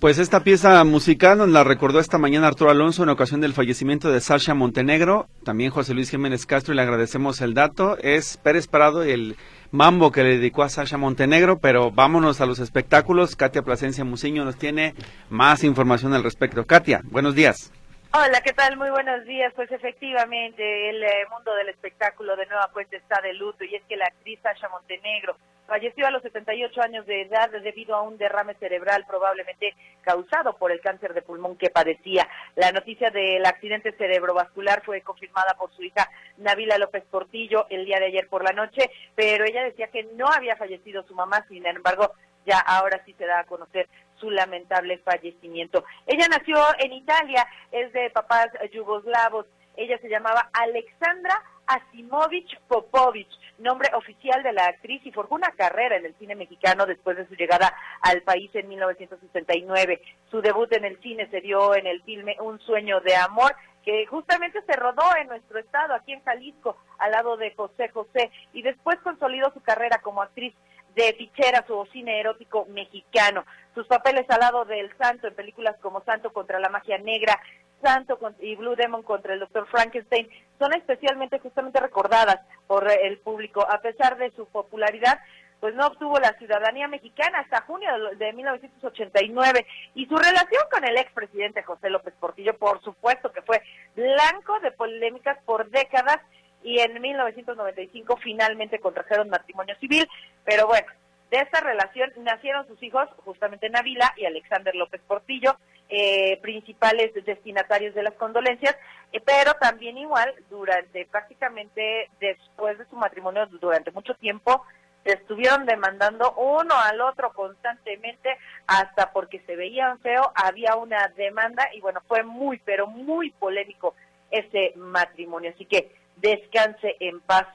Pues 0.05 0.19
esta 0.19 0.45
pieza 0.45 0.85
musical 0.85 1.39
nos 1.39 1.49
la 1.49 1.65
recordó 1.65 1.99
esta 1.99 2.19
mañana 2.19 2.49
Arturo 2.49 2.71
Alonso 2.71 3.03
en 3.03 3.09
ocasión 3.09 3.41
del 3.41 3.55
fallecimiento 3.55 4.13
de 4.13 4.21
Sasha 4.21 4.53
Montenegro. 4.53 5.29
También 5.47 5.71
José 5.71 5.95
Luis 5.95 6.11
Jiménez 6.11 6.45
Castro 6.45 6.75
y 6.75 6.77
le 6.77 6.83
agradecemos 6.83 7.41
el 7.41 7.55
dato. 7.55 7.97
Es 7.97 8.37
Pérez 8.37 8.69
Parado 8.69 9.03
el 9.03 9.35
mambo 9.71 10.13
que 10.13 10.23
le 10.23 10.37
dedicó 10.37 10.63
a 10.63 10.69
Sasha 10.69 10.99
Montenegro, 10.99 11.59
pero 11.59 11.91
vámonos 11.91 12.43
a 12.43 12.45
los 12.45 12.59
espectáculos. 12.59 13.35
Katia 13.35 13.63
Plasencia 13.63 14.05
Muciño 14.05 14.45
nos 14.45 14.59
tiene 14.59 14.93
más 15.31 15.65
información 15.65 16.13
al 16.13 16.23
respecto. 16.23 16.67
Katia, 16.67 17.01
buenos 17.05 17.35
días. 17.35 17.73
Hola, 18.13 18.43
¿qué 18.43 18.53
tal? 18.53 18.77
Muy 18.77 18.91
buenos 18.91 19.25
días. 19.25 19.55
Pues 19.57 19.73
efectivamente, 19.73 20.91
el 20.91 21.03
eh, 21.03 21.09
mundo 21.31 21.55
del 21.55 21.71
espectáculo 21.71 22.37
de 22.37 22.45
nueva 22.45 22.69
cuenta 22.75 22.99
está 22.99 23.23
de 23.23 23.33
luto 23.33 23.65
y 23.65 23.75
es 23.75 23.83
que 23.89 23.97
la 23.97 24.05
actriz 24.05 24.39
Sasha 24.43 24.69
Montenegro 24.69 25.39
Falleció 25.67 26.07
a 26.07 26.11
los 26.11 26.23
78 26.23 26.83
años 26.83 27.07
de 27.07 27.23
edad 27.23 27.51
debido 27.51 27.95
a 27.95 28.03
un 28.03 28.19
derrame 28.19 28.55
cerebral 28.55 29.05
probablemente 29.07 29.75
causado 30.03 30.57
por 30.57 30.71
el 30.71 30.81
cáncer 30.81 31.15
de 31.15 31.23
pulmón 31.23 31.57
que 31.57 31.71
padecía. 31.71 32.29
La 32.55 32.71
noticia 32.71 33.11
del 33.11 33.45
accidente 33.47 33.93
cerebrovascular 33.93 34.83
fue 34.85 35.01
confirmada 35.01 35.55
por 35.59 35.73
su 35.75 35.83
hija 35.83 36.11
Navila 36.37 36.77
López 36.77 37.05
Portillo 37.11 37.67
el 37.71 37.87
día 37.87 37.99
de 37.99 38.07
ayer 38.07 38.29
por 38.29 38.45
la 38.45 38.53
noche, 38.53 38.91
pero 39.15 39.45
ella 39.45 39.65
decía 39.65 39.89
que 39.89 40.05
no 40.15 40.27
había 40.27 40.57
fallecido 40.57 41.03
su 41.05 41.15
mamá, 41.15 41.47
sin 41.49 41.67
embargo, 41.67 42.13
ya 42.45 42.59
ahora 42.59 43.03
sí 43.07 43.15
se 43.17 43.25
da 43.25 43.41
a 43.41 43.45
conocer 43.45 43.89
su 44.17 44.31
lamentable 44.31 44.99
fallecimiento. 44.99 45.85
Ella 46.07 46.27
nació 46.29 46.59
en 46.79 46.93
Italia, 46.93 47.47
es 47.73 47.93
de 47.93 48.11
papás 48.11 48.49
yugoslavos. 48.71 49.47
Ella 49.77 49.99
se 49.99 50.09
llamaba 50.09 50.51
Alexandra 50.53 51.43
Asimovich 51.67 52.59
Popovich, 52.69 53.29
nombre 53.59 53.91
oficial 53.95 54.43
de 54.43 54.53
la 54.53 54.67
actriz, 54.67 55.05
y 55.05 55.13
forjó 55.13 55.35
una 55.35 55.51
carrera 55.53 55.97
en 55.97 56.07
el 56.07 56.15
cine 56.17 56.35
mexicano 56.35 56.87
después 56.87 57.17
de 57.17 57.27
su 57.27 57.35
llegada 57.35 57.75
al 58.01 58.23
país 58.23 58.51
en 58.55 58.69
1969. 58.69 60.03
Su 60.31 60.41
debut 60.41 60.73
en 60.73 60.85
el 60.85 61.01
cine 61.01 61.29
se 61.31 61.41
dio 61.41 61.75
en 61.75 61.87
el 61.87 62.03
filme 62.03 62.37
Un 62.41 62.61
sueño 62.61 63.01
de 63.01 63.17
amor, 63.17 63.55
que 63.85 64.07
justamente 64.07 64.63
se 64.63 64.77
rodó 64.77 65.05
en 65.21 65.29
nuestro 65.29 65.59
estado, 65.59 65.95
aquí 65.95 66.13
en 66.13 66.25
Jalisco, 66.25 66.77
al 66.99 67.11
lado 67.13 67.37
de 67.37 67.55
José 67.55 67.89
José, 67.91 68.31
y 68.53 68.63
después 68.63 68.99
consolidó 69.01 69.53
su 69.53 69.61
carrera 69.61 69.99
como 70.03 70.23
actriz 70.23 70.55
de 70.95 71.13
ficheras 71.15 71.69
o 71.71 71.87
cine 71.87 72.21
erótico 72.21 72.67
mexicano. 72.67 73.45
Sus 73.75 73.87
papeles 73.87 74.29
al 74.31 74.41
lado 74.41 74.65
del 74.65 74.97
santo 74.97 75.27
en 75.27 75.35
películas 75.35 75.77
como 75.81 76.03
Santo 76.05 76.33
contra 76.33 76.61
la 76.61 76.69
magia 76.69 76.99
negra, 76.99 77.41
Santo 77.85 78.19
y 78.41 78.57
Blue 78.57 78.77
Demon 78.77 79.03
contra 79.03 79.35
el 79.35 79.41
Dr. 79.41 79.67
Frankenstein 79.67 80.27
son 80.59 80.73
especialmente 80.73 81.39
justamente 81.39 81.79
recordadas 81.81 82.41
por 82.67 82.91
el 82.91 83.19
público. 83.19 83.67
A 83.71 83.83
pesar 83.83 84.17
de 84.17 84.31
su 84.31 84.47
popularidad, 84.47 85.21
pues 85.61 85.75
no 85.75 85.87
obtuvo 85.87 86.19
la 86.19 86.33
ciudadanía 86.39 86.89
mexicana 86.89 87.41
hasta 87.41 87.63
junio 87.63 87.91
de 88.17 88.33
1989 88.33 89.67
y 89.95 90.07
su 90.07 90.17
relación 90.17 90.63
con 90.71 90.85
el 90.85 90.97
expresidente 90.97 91.63
José 91.63 91.91
López 91.91 92.15
Portillo, 92.19 92.57
por 92.57 92.83
supuesto 92.83 93.33
que 93.33 93.43
fue 93.43 93.63
blanco 93.95 94.59
de 94.61 94.73
polémicas 94.73 95.39
por 95.45 95.69
décadas 95.71 96.21
y 96.63 96.81
en 96.81 97.01
1995 97.01 98.17
finalmente 98.23 98.79
contrajeron 98.79 99.29
matrimonio 99.29 99.77
civil, 99.77 100.09
pero 100.45 100.67
bueno, 100.67 100.87
de 101.31 101.39
esta 101.39 101.61
relación 101.61 102.13
nacieron 102.19 102.67
sus 102.67 102.83
hijos, 102.83 103.09
justamente 103.25 103.69
Navila 103.69 104.15
y 104.17 104.25
Alexander 104.25 104.75
López 104.75 105.03
Portillo, 105.07 105.57
eh, 105.97 106.41
principales 106.43 107.13
destinatarios 107.25 107.95
de 107.95 108.03
las 108.03 108.15
condolencias, 108.15 108.77
eh, 109.13 109.21
pero 109.25 109.55
también 109.55 109.97
igual 109.97 110.35
durante 110.51 111.07
prácticamente 111.07 112.11
después 112.19 112.77
de 112.79 112.85
su 112.87 112.97
matrimonio, 112.97 113.47
durante 113.47 113.93
mucho 113.93 114.15
tiempo, 114.15 114.65
se 115.05 115.13
estuvieron 115.13 115.67
demandando 115.67 116.33
uno 116.33 116.75
al 116.75 117.01
otro 117.01 117.33
constantemente 117.33 118.37
hasta 118.67 119.13
porque 119.13 119.39
se 119.47 119.55
veían 119.55 120.01
feo, 120.01 120.33
había 120.35 120.75
una 120.75 121.07
demanda 121.17 121.69
y 121.73 121.81
bueno, 121.81 122.01
fue 122.09 122.25
muy, 122.25 122.59
pero 122.65 122.89
muy 122.89 123.31
polémico 123.31 123.95
ese 124.33 124.73
matrimonio. 124.75 125.53
Así 125.55 125.65
que 125.65 125.95
descanse 126.17 126.97
en 126.99 127.21
paz 127.21 127.47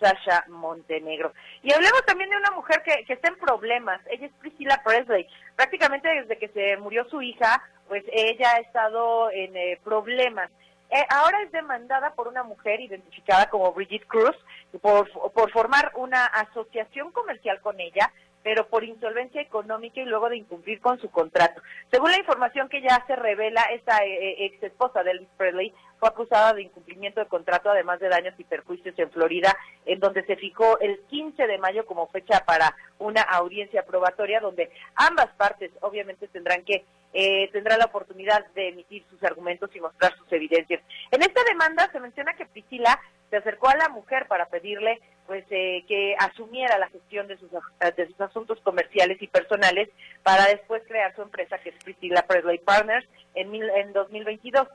Sasha 0.00 0.44
Montenegro. 0.48 1.32
Y 1.62 1.72
hablemos 1.72 2.04
también 2.06 2.30
de 2.30 2.36
una 2.36 2.50
mujer 2.50 2.82
que, 2.84 3.04
que 3.04 3.14
está 3.14 3.28
en 3.28 3.38
problemas. 3.38 4.00
Ella 4.10 4.26
es 4.26 4.32
Priscilla 4.40 4.82
Presley. 4.84 5.26
Prácticamente 5.54 6.08
desde 6.08 6.38
que 6.38 6.48
se 6.48 6.76
murió 6.76 7.04
su 7.08 7.22
hija, 7.22 7.62
pues 7.88 8.04
ella 8.12 8.52
ha 8.54 8.60
estado 8.60 9.30
en 9.30 9.56
eh, 9.56 9.78
problemas. 9.82 10.50
Eh, 10.90 11.04
ahora 11.10 11.42
es 11.42 11.50
demandada 11.50 12.14
por 12.14 12.28
una 12.28 12.44
mujer 12.44 12.80
identificada 12.80 13.48
como 13.50 13.72
Brigitte 13.72 14.06
Cruz 14.06 14.36
por, 14.80 15.10
por 15.32 15.50
formar 15.50 15.90
una 15.96 16.26
asociación 16.26 17.10
comercial 17.10 17.60
con 17.60 17.80
ella 17.80 18.12
pero 18.46 18.68
por 18.68 18.84
insolvencia 18.84 19.40
económica 19.40 20.00
y 20.00 20.04
luego 20.04 20.28
de 20.28 20.36
incumplir 20.36 20.80
con 20.80 21.00
su 21.00 21.10
contrato. 21.10 21.60
Según 21.90 22.12
la 22.12 22.20
información 22.20 22.68
que 22.68 22.80
ya 22.80 23.04
se 23.08 23.16
revela, 23.16 23.60
esta 23.72 24.04
eh, 24.04 24.12
eh, 24.12 24.46
ex 24.46 24.62
esposa 24.62 25.02
de 25.02 25.10
Elvis 25.10 25.28
Presley 25.36 25.74
fue 25.98 26.08
acusada 26.08 26.52
de 26.52 26.62
incumplimiento 26.62 27.18
de 27.18 27.26
contrato, 27.26 27.70
además 27.70 27.98
de 27.98 28.08
daños 28.08 28.34
y 28.38 28.44
perjuicios 28.44 28.96
en 29.00 29.10
Florida, 29.10 29.52
en 29.84 29.98
donde 29.98 30.24
se 30.26 30.36
fijó 30.36 30.78
el 30.78 31.00
15 31.08 31.44
de 31.44 31.58
mayo 31.58 31.86
como 31.86 32.06
fecha 32.06 32.44
para 32.46 32.72
una 33.00 33.22
audiencia 33.22 33.84
probatoria, 33.84 34.38
donde 34.38 34.70
ambas 34.94 35.34
partes 35.36 35.72
obviamente 35.80 36.28
tendrán 36.28 36.62
que 36.62 36.84
eh, 37.14 37.50
tendrá 37.50 37.76
la 37.76 37.86
oportunidad 37.86 38.46
de 38.54 38.68
emitir 38.68 39.04
sus 39.10 39.24
argumentos 39.24 39.74
y 39.74 39.80
mostrar 39.80 40.14
sus 40.18 40.30
evidencias. 40.32 40.82
En 41.10 41.20
esta 41.20 41.42
demanda 41.42 41.90
se 41.90 41.98
menciona 41.98 42.34
que 42.34 42.46
Priscila 42.46 43.00
se 43.28 43.38
acercó 43.38 43.68
a 43.70 43.76
la 43.76 43.88
mujer 43.88 44.26
para 44.28 44.46
pedirle 44.46 45.00
pues 45.26 45.44
eh, 45.50 45.84
que 45.88 46.14
asumiera 46.18 46.78
la 46.78 46.88
gestión 46.88 47.26
de 47.26 47.36
sus, 47.38 47.50
de 47.50 48.06
sus 48.06 48.20
asuntos 48.20 48.60
comerciales 48.60 49.20
y 49.20 49.26
personales 49.26 49.88
para 50.22 50.46
después 50.46 50.82
crear 50.86 51.14
su 51.14 51.22
empresa 51.22 51.58
que 51.58 51.70
es 51.70 51.84
Priscilla 51.84 52.26
Presley 52.26 52.58
Partners 52.58 53.06
en, 53.34 53.54
en 53.54 53.92
2022. 53.92 54.68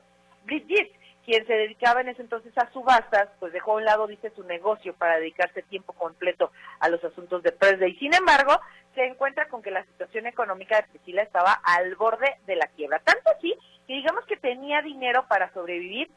Brigitte, 0.44 0.92
quien 1.24 1.46
se 1.46 1.52
dedicaba 1.52 2.00
en 2.00 2.08
ese 2.08 2.22
entonces 2.22 2.52
a 2.58 2.70
subastas, 2.72 3.28
pues 3.38 3.52
dejó 3.52 3.72
a 3.72 3.76
un 3.76 3.84
lado, 3.84 4.06
dice, 4.06 4.30
su 4.34 4.42
negocio 4.44 4.94
para 4.94 5.18
dedicarse 5.18 5.62
tiempo 5.62 5.92
completo 5.92 6.50
a 6.80 6.88
los 6.88 7.02
asuntos 7.04 7.42
de 7.42 7.52
Presley. 7.52 7.96
Sin 7.96 8.12
embargo, 8.14 8.60
se 8.94 9.06
encuentra 9.06 9.48
con 9.48 9.62
que 9.62 9.70
la 9.70 9.84
situación 9.84 10.26
económica 10.26 10.76
de 10.76 10.88
Priscilla 10.88 11.22
estaba 11.22 11.52
al 11.64 11.94
borde 11.94 12.36
de 12.46 12.56
la 12.56 12.66
quiebra. 12.66 12.98
Tanto 12.98 13.30
así 13.36 13.54
que 13.86 13.94
digamos 13.94 14.24
que 14.26 14.36
tenía 14.36 14.82
dinero 14.82 15.26
para 15.28 15.52
sobrevivir, 15.52 16.10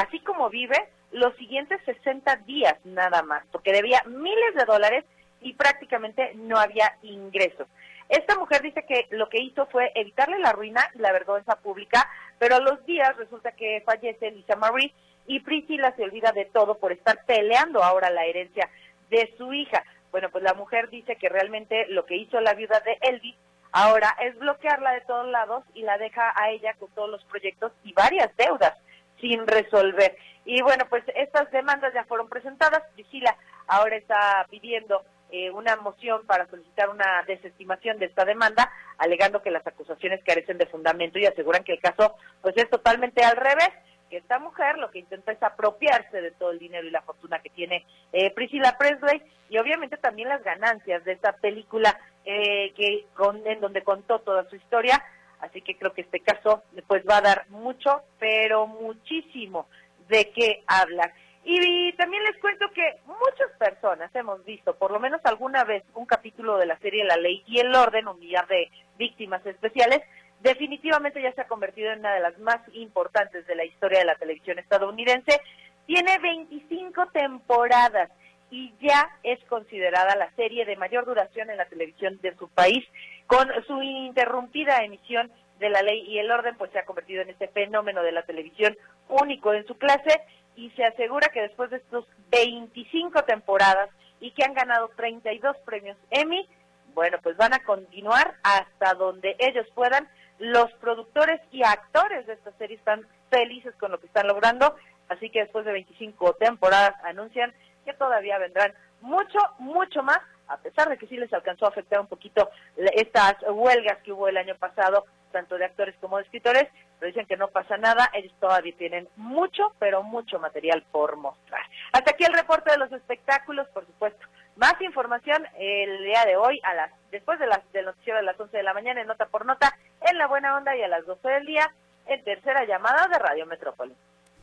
así 0.00 0.20
como 0.20 0.50
vive, 0.50 0.88
los 1.12 1.34
siguientes 1.36 1.80
60 1.84 2.36
días 2.46 2.74
nada 2.84 3.22
más, 3.22 3.44
porque 3.52 3.72
debía 3.72 4.02
miles 4.06 4.54
de 4.54 4.64
dólares 4.64 5.04
y 5.40 5.54
prácticamente 5.54 6.32
no 6.34 6.58
había 6.58 6.96
ingresos. 7.02 7.66
Esta 8.08 8.36
mujer 8.36 8.62
dice 8.62 8.84
que 8.86 9.08
lo 9.10 9.28
que 9.28 9.40
hizo 9.40 9.66
fue 9.66 9.90
evitarle 9.94 10.38
la 10.38 10.52
ruina 10.52 10.88
y 10.94 10.98
la 10.98 11.12
vergüenza 11.12 11.56
pública, 11.56 12.08
pero 12.38 12.56
a 12.56 12.60
los 12.60 12.84
días 12.86 13.16
resulta 13.16 13.52
que 13.52 13.82
fallece 13.84 14.30
Lisa 14.30 14.56
Marie 14.56 14.92
y 15.26 15.40
Priscilla 15.40 15.92
se 15.96 16.04
olvida 16.04 16.30
de 16.32 16.44
todo 16.44 16.78
por 16.78 16.92
estar 16.92 17.24
peleando 17.26 17.82
ahora 17.82 18.10
la 18.10 18.24
herencia 18.24 18.68
de 19.10 19.32
su 19.36 19.52
hija. 19.52 19.82
Bueno, 20.12 20.30
pues 20.30 20.44
la 20.44 20.54
mujer 20.54 20.88
dice 20.88 21.16
que 21.16 21.28
realmente 21.28 21.86
lo 21.88 22.06
que 22.06 22.16
hizo 22.16 22.40
la 22.40 22.54
viuda 22.54 22.80
de 22.80 22.96
Elvis 23.00 23.34
ahora 23.72 24.16
es 24.22 24.38
bloquearla 24.38 24.92
de 24.92 25.00
todos 25.00 25.28
lados 25.28 25.64
y 25.74 25.82
la 25.82 25.98
deja 25.98 26.32
a 26.36 26.50
ella 26.50 26.74
con 26.74 26.88
todos 26.92 27.10
los 27.10 27.24
proyectos 27.24 27.72
y 27.82 27.92
varias 27.92 28.34
deudas 28.36 28.78
sin 29.20 29.46
resolver. 29.46 30.16
Y 30.44 30.62
bueno, 30.62 30.84
pues 30.88 31.02
estas 31.14 31.50
demandas 31.50 31.92
ya 31.92 32.04
fueron 32.04 32.28
presentadas. 32.28 32.82
Priscila 32.94 33.36
ahora 33.66 33.96
está 33.96 34.46
pidiendo 34.48 35.02
eh, 35.30 35.50
una 35.50 35.74
moción 35.76 36.24
para 36.24 36.46
solicitar 36.46 36.88
una 36.88 37.24
desestimación 37.26 37.98
de 37.98 38.06
esta 38.06 38.24
demanda, 38.24 38.70
alegando 38.98 39.42
que 39.42 39.50
las 39.50 39.66
acusaciones 39.66 40.22
carecen 40.24 40.56
de 40.56 40.66
fundamento 40.66 41.18
y 41.18 41.26
aseguran 41.26 41.64
que 41.64 41.72
el 41.72 41.80
caso 41.80 42.14
pues 42.42 42.56
es 42.56 42.70
totalmente 42.70 43.24
al 43.24 43.36
revés, 43.36 43.70
que 44.08 44.18
esta 44.18 44.38
mujer 44.38 44.78
lo 44.78 44.92
que 44.92 45.00
intenta 45.00 45.32
es 45.32 45.42
apropiarse 45.42 46.20
de 46.20 46.30
todo 46.30 46.52
el 46.52 46.60
dinero 46.60 46.86
y 46.86 46.92
la 46.92 47.02
fortuna 47.02 47.40
que 47.40 47.50
tiene 47.50 47.84
eh, 48.12 48.30
Priscilla 48.34 48.76
Presley 48.78 49.20
y 49.48 49.58
obviamente 49.58 49.96
también 49.96 50.28
las 50.28 50.44
ganancias 50.44 51.04
de 51.04 51.12
esta 51.12 51.32
película 51.32 51.98
eh, 52.24 52.72
que 52.76 53.06
en 53.46 53.60
donde 53.60 53.82
contó 53.82 54.20
toda 54.20 54.48
su 54.48 54.54
historia 54.54 55.02
Así 55.40 55.60
que 55.62 55.76
creo 55.76 55.92
que 55.92 56.02
este 56.02 56.20
caso 56.20 56.62
pues 56.86 57.04
va 57.08 57.18
a 57.18 57.22
dar 57.22 57.50
mucho, 57.50 58.02
pero 58.18 58.66
muchísimo 58.66 59.66
de 60.08 60.30
qué 60.30 60.62
hablar. 60.66 61.12
Y 61.44 61.92
también 61.92 62.24
les 62.24 62.36
cuento 62.40 62.66
que 62.74 62.98
muchas 63.06 63.56
personas 63.56 64.12
hemos 64.16 64.44
visto, 64.44 64.74
por 64.74 64.90
lo 64.90 64.98
menos 64.98 65.20
alguna 65.22 65.62
vez, 65.62 65.84
un 65.94 66.04
capítulo 66.04 66.58
de 66.58 66.66
la 66.66 66.76
serie 66.78 67.04
La 67.04 67.16
Ley 67.16 67.44
y 67.46 67.60
el 67.60 67.72
Orden, 67.72 68.08
un 68.08 68.18
millar 68.18 68.48
de 68.48 68.68
víctimas 68.98 69.46
especiales. 69.46 70.02
Definitivamente 70.40 71.22
ya 71.22 71.32
se 71.34 71.42
ha 71.42 71.46
convertido 71.46 71.92
en 71.92 72.00
una 72.00 72.14
de 72.14 72.20
las 72.20 72.36
más 72.38 72.58
importantes 72.72 73.46
de 73.46 73.54
la 73.54 73.64
historia 73.64 74.00
de 74.00 74.06
la 74.06 74.16
televisión 74.16 74.58
estadounidense. 74.58 75.40
Tiene 75.86 76.18
25 76.18 77.06
temporadas 77.12 78.10
y 78.50 78.74
ya 78.80 79.08
es 79.22 79.38
considerada 79.44 80.16
la 80.16 80.32
serie 80.32 80.64
de 80.64 80.76
mayor 80.76 81.04
duración 81.04 81.50
en 81.50 81.58
la 81.58 81.66
televisión 81.66 82.18
de 82.22 82.34
su 82.36 82.48
país. 82.48 82.84
Con 83.26 83.48
su 83.66 83.82
ininterrumpida 83.82 84.84
emisión 84.84 85.30
de 85.58 85.70
la 85.70 85.82
ley 85.82 86.00
y 86.08 86.18
el 86.18 86.30
orden, 86.30 86.56
pues 86.56 86.70
se 86.72 86.78
ha 86.78 86.84
convertido 86.84 87.22
en 87.22 87.30
este 87.30 87.48
fenómeno 87.48 88.02
de 88.02 88.12
la 88.12 88.22
televisión 88.22 88.76
único 89.08 89.52
en 89.54 89.66
su 89.66 89.76
clase 89.76 90.22
y 90.54 90.70
se 90.70 90.84
asegura 90.84 91.28
que 91.28 91.42
después 91.42 91.70
de 91.70 91.76
estos 91.78 92.06
25 92.30 93.22
temporadas 93.24 93.90
y 94.20 94.30
que 94.32 94.44
han 94.44 94.54
ganado 94.54 94.90
32 94.96 95.56
premios 95.64 95.96
Emmy, 96.10 96.48
bueno, 96.94 97.18
pues 97.22 97.36
van 97.36 97.52
a 97.52 97.62
continuar 97.62 98.36
hasta 98.42 98.94
donde 98.94 99.36
ellos 99.38 99.66
puedan. 99.74 100.08
Los 100.38 100.72
productores 100.74 101.40
y 101.50 101.62
actores 101.62 102.26
de 102.26 102.34
esta 102.34 102.52
serie 102.52 102.76
están 102.76 103.06
felices 103.30 103.74
con 103.76 103.90
lo 103.90 104.00
que 104.00 104.06
están 104.06 104.26
logrando, 104.26 104.74
así 105.08 105.30
que 105.30 105.40
después 105.40 105.64
de 105.64 105.72
25 105.72 106.34
temporadas 106.34 106.94
anuncian 107.04 107.52
que 107.84 107.92
todavía 107.94 108.38
vendrán 108.38 108.72
mucho, 109.00 109.38
mucho 109.58 110.02
más, 110.02 110.20
a 110.48 110.56
pesar 110.58 110.88
de 110.88 110.98
que 110.98 111.06
sí 111.06 111.16
les 111.16 111.32
alcanzó 111.32 111.66
a 111.66 111.70
afectar 111.70 112.00
un 112.00 112.06
poquito 112.06 112.50
estas 112.76 113.36
huelgas 113.48 113.98
que 114.02 114.12
hubo 114.12 114.28
el 114.28 114.36
año 114.36 114.54
pasado, 114.56 115.06
tanto 115.32 115.58
de 115.58 115.64
actores 115.64 115.94
como 116.00 116.16
de 116.16 116.24
escritores, 116.24 116.68
pero 116.98 117.08
dicen 117.08 117.26
que 117.26 117.36
no 117.36 117.48
pasa 117.48 117.76
nada, 117.76 118.10
ellos 118.14 118.32
todavía 118.40 118.74
tienen 118.76 119.08
mucho, 119.16 119.74
pero 119.78 120.02
mucho 120.02 120.38
material 120.38 120.84
por 120.90 121.16
mostrar. 121.16 121.62
Hasta 121.92 122.12
aquí 122.12 122.24
el 122.24 122.32
reporte 122.32 122.70
de 122.70 122.78
los 122.78 122.92
espectáculos, 122.92 123.68
por 123.68 123.84
supuesto. 123.86 124.26
Más 124.56 124.80
información 124.80 125.46
el 125.58 126.04
día 126.04 126.24
de 126.24 126.36
hoy, 126.36 126.60
a 126.64 126.74
las 126.74 126.90
después 127.10 127.38
de 127.38 127.46
las, 127.46 127.60
del 127.72 127.84
noticiero 127.84 128.18
de 128.18 128.24
las 128.24 128.40
11 128.40 128.56
de 128.56 128.62
la 128.62 128.72
mañana, 128.74 129.00
en 129.00 129.06
Nota 129.06 129.26
por 129.26 129.44
Nota, 129.44 129.76
en 130.00 130.16
La 130.16 130.26
Buena 130.26 130.56
Onda 130.56 130.74
y 130.76 130.82
a 130.82 130.88
las 130.88 131.04
12 131.04 131.28
del 131.28 131.46
día, 131.46 131.72
en 132.06 132.24
tercera 132.24 132.64
llamada 132.64 133.08
de 133.08 133.18
Radio 133.18 133.46
Metrópoli. 133.46 133.94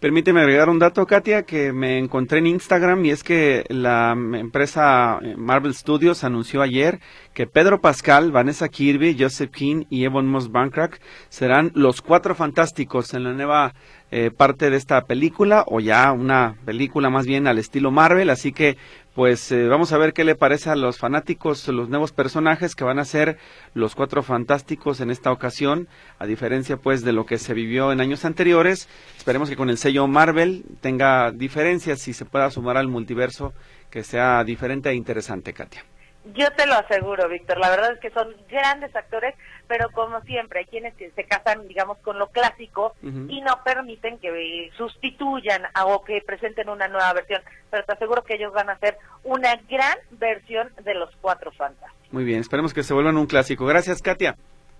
Permíteme 0.03 0.41
agregar 0.41 0.67
un 0.67 0.79
dato, 0.79 1.05
Katia, 1.05 1.43
que 1.43 1.71
me 1.71 1.97
encontré 1.97 2.39
en 2.39 2.47
Instagram 2.47 3.05
y 3.05 3.11
es 3.11 3.23
que 3.23 3.63
la 3.69 4.11
empresa 4.11 5.17
eh, 5.21 5.35
Marvel 5.37 5.73
Studios 5.73 6.25
anunció 6.25 6.61
ayer 6.61 6.99
que 7.33 7.47
Pedro 7.47 7.79
Pascal, 7.79 8.33
Vanessa 8.33 8.67
Kirby, 8.67 9.15
Joseph 9.17 9.51
King 9.51 9.85
y 9.89 10.03
Evan 10.03 10.27
Moss 10.27 10.51
Bancroft 10.51 10.99
serán 11.29 11.71
los 11.73 12.01
cuatro 12.01 12.35
fantásticos 12.35 13.13
en 13.13 13.23
la 13.23 13.31
nueva 13.31 13.75
eh, 14.11 14.29
parte 14.29 14.69
de 14.69 14.75
esta 14.75 15.05
película 15.05 15.63
o 15.67 15.79
ya 15.79 16.11
una 16.11 16.57
película 16.65 17.09
más 17.09 17.25
bien 17.25 17.47
al 17.47 17.57
estilo 17.57 17.89
Marvel, 17.89 18.29
así 18.29 18.51
que 18.51 18.75
pues 19.13 19.51
eh, 19.51 19.67
vamos 19.67 19.91
a 19.91 19.97
ver 19.97 20.13
qué 20.13 20.23
le 20.23 20.35
parece 20.35 20.69
a 20.69 20.75
los 20.75 20.97
fanáticos 20.97 21.67
los 21.67 21.89
nuevos 21.89 22.11
personajes 22.11 22.75
que 22.75 22.83
van 22.83 22.99
a 22.99 23.05
ser 23.05 23.37
los 23.73 23.95
cuatro 23.95 24.23
fantásticos 24.23 25.01
en 25.01 25.11
esta 25.11 25.31
ocasión, 25.31 25.87
a 26.19 26.25
diferencia 26.25 26.77
pues 26.77 27.03
de 27.03 27.13
lo 27.13 27.25
que 27.25 27.37
se 27.37 27.53
vivió 27.53 27.91
en 27.91 28.01
años 28.01 28.25
anteriores. 28.25 28.89
Esperemos 29.17 29.49
que 29.49 29.55
con 29.55 29.69
el 29.69 29.77
sello 29.77 30.07
Marvel 30.07 30.65
tenga 30.81 31.31
diferencias 31.31 32.07
y 32.07 32.13
se 32.13 32.25
pueda 32.25 32.49
sumar 32.49 32.77
al 32.77 32.87
multiverso 32.87 33.53
que 33.91 34.03
sea 34.03 34.43
diferente 34.43 34.89
e 34.89 34.95
interesante, 34.95 35.53
Katia. 35.53 35.85
Yo 36.25 36.49
te 36.51 36.65
lo 36.65 36.75
aseguro, 36.75 37.27
Víctor. 37.27 37.57
La 37.57 37.69
verdad 37.69 37.91
es 37.93 37.99
que 37.99 38.09
son 38.11 38.33
grandes 38.49 38.95
actores, 38.95 39.35
pero 39.67 39.89
como 39.91 40.21
siempre, 40.21 40.59
hay 40.59 40.65
quienes 40.65 40.93
se 40.95 41.23
casan, 41.25 41.67
digamos, 41.67 41.97
con 41.97 42.17
lo 42.17 42.27
clásico 42.27 42.95
y 43.01 43.41
no 43.41 43.61
permiten 43.65 44.17
que 44.19 44.71
sustituyan 44.77 45.63
o 45.85 46.03
que 46.03 46.21
presenten 46.25 46.69
una 46.69 46.87
nueva 46.87 47.11
versión. 47.13 47.41
Pero 47.69 47.83
te 47.83 47.93
aseguro 47.93 48.23
que 48.23 48.35
ellos 48.35 48.53
van 48.53 48.69
a 48.69 48.73
hacer 48.73 48.97
una 49.23 49.55
gran 49.69 49.97
versión 50.11 50.69
de 50.81 50.93
los 50.93 51.09
Cuatro 51.21 51.51
Fantásticos. 51.51 52.13
Muy 52.13 52.23
bien, 52.23 52.39
esperemos 52.39 52.73
que 52.73 52.83
se 52.83 52.93
vuelvan 52.93 53.17
un 53.17 53.25
clásico. 53.25 53.65
Gracias, 53.65 54.01
Katia. 54.01 54.35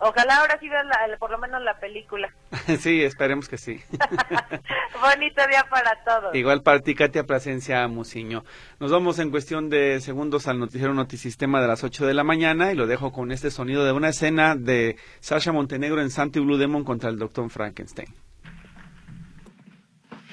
Ojalá 0.06 0.36
ahora 0.36 0.58
sí 0.60 0.68
vean 0.68 0.88
por 1.18 1.32
lo 1.32 1.38
menos 1.38 1.62
la 1.62 1.80
película. 1.80 2.30
sí, 2.80 3.02
esperemos 3.04 3.48
que 3.48 3.58
sí. 3.58 3.80
Bonito 5.02 5.48
día 5.48 5.66
para 5.70 6.04
todos. 6.04 6.36
Igual 6.36 6.62
para 6.62 6.82
ti, 6.82 6.94
Katia 6.94 7.24
Plasencia 7.24 7.88
Musiño. 7.88 8.44
Nos 8.82 8.92
vamos 8.92 9.20
en 9.20 9.32
cuestión 9.32 9.70
de 9.70 10.02
segundos 10.02 10.50
al 10.50 10.60
noticiero 10.60 10.94
Notisistema 10.94 11.62
de 11.62 11.70
las 11.70 11.86
8 11.86 12.06
de 12.06 12.13
la 12.13 12.26
mañana 12.26 12.74
y 12.74 12.76
lo 12.76 12.86
dejo 12.86 13.13
con 13.13 13.32
este 13.32 13.50
sonido 13.50 13.86
de 13.86 13.94
una 13.94 14.10
escena 14.10 14.56
de 14.56 14.98
Sasha 15.22 15.54
Montenegro 15.54 16.02
en 16.02 16.10
Santi 16.10 16.42
Blue 16.42 16.58
Demon 16.58 16.84
contra 16.84 17.10
el 17.10 17.18
Dr. 17.18 17.50
Frankenstein. 17.50 18.13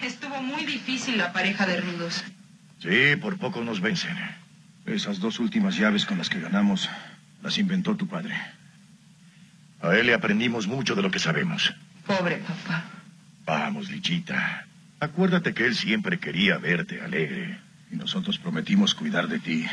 Estuvo 0.03 0.43
muy 0.43 0.65
difícil 0.65 1.17
la 1.17 1.33
pareja 1.33 1.65
de 1.67 1.81
rudos. 1.81 2.25
Sí, 2.81 3.15
por 3.21 3.39
poco 3.39 3.61
nos 3.61 3.81
vencen. 3.81 4.17
Esas 4.85 5.21
dos 5.21 5.39
últimas 5.39 5.77
llaves 5.77 6.07
con 6.07 6.19
las 6.19 6.29
que 6.29 6.41
ganamos 6.41 6.91
las 7.41 7.57
inventó 7.59 7.95
tu 7.95 8.09
padre. 8.09 8.35
A 9.83 9.95
él 9.97 10.07
le 10.07 10.14
aprendimos 10.14 10.66
mucho 10.66 10.95
de 10.95 11.03
lo 11.03 11.11
que 11.11 11.18
sabemos. 11.18 11.74
Pobre 12.07 12.37
papá. 12.37 12.85
Vamos, 13.47 13.91
Lichita. 13.91 14.66
Acuérdate 15.01 15.55
que 15.55 15.66
él 15.66 15.74
siempre 15.74 16.18
quería 16.18 16.59
verte 16.59 17.01
alegre. 17.01 17.59
Y 17.91 17.97
nosotros 17.97 18.39
prometimos 18.39 18.95
cuidar 18.95 19.28
de 19.28 19.39
ti 19.39 19.66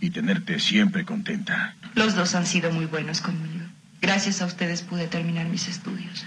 y 0.00 0.10
tenerte 0.10 0.60
siempre 0.60 1.04
contenta. 1.04 1.74
Los 1.94 2.14
dos 2.14 2.34
han 2.34 2.46
sido 2.46 2.70
muy 2.70 2.86
buenos 2.86 3.20
conmigo. 3.20 3.64
Gracias 4.00 4.42
a 4.42 4.46
ustedes 4.46 4.82
pude 4.82 5.06
terminar 5.06 5.46
mis 5.46 5.66
estudios. 5.66 6.26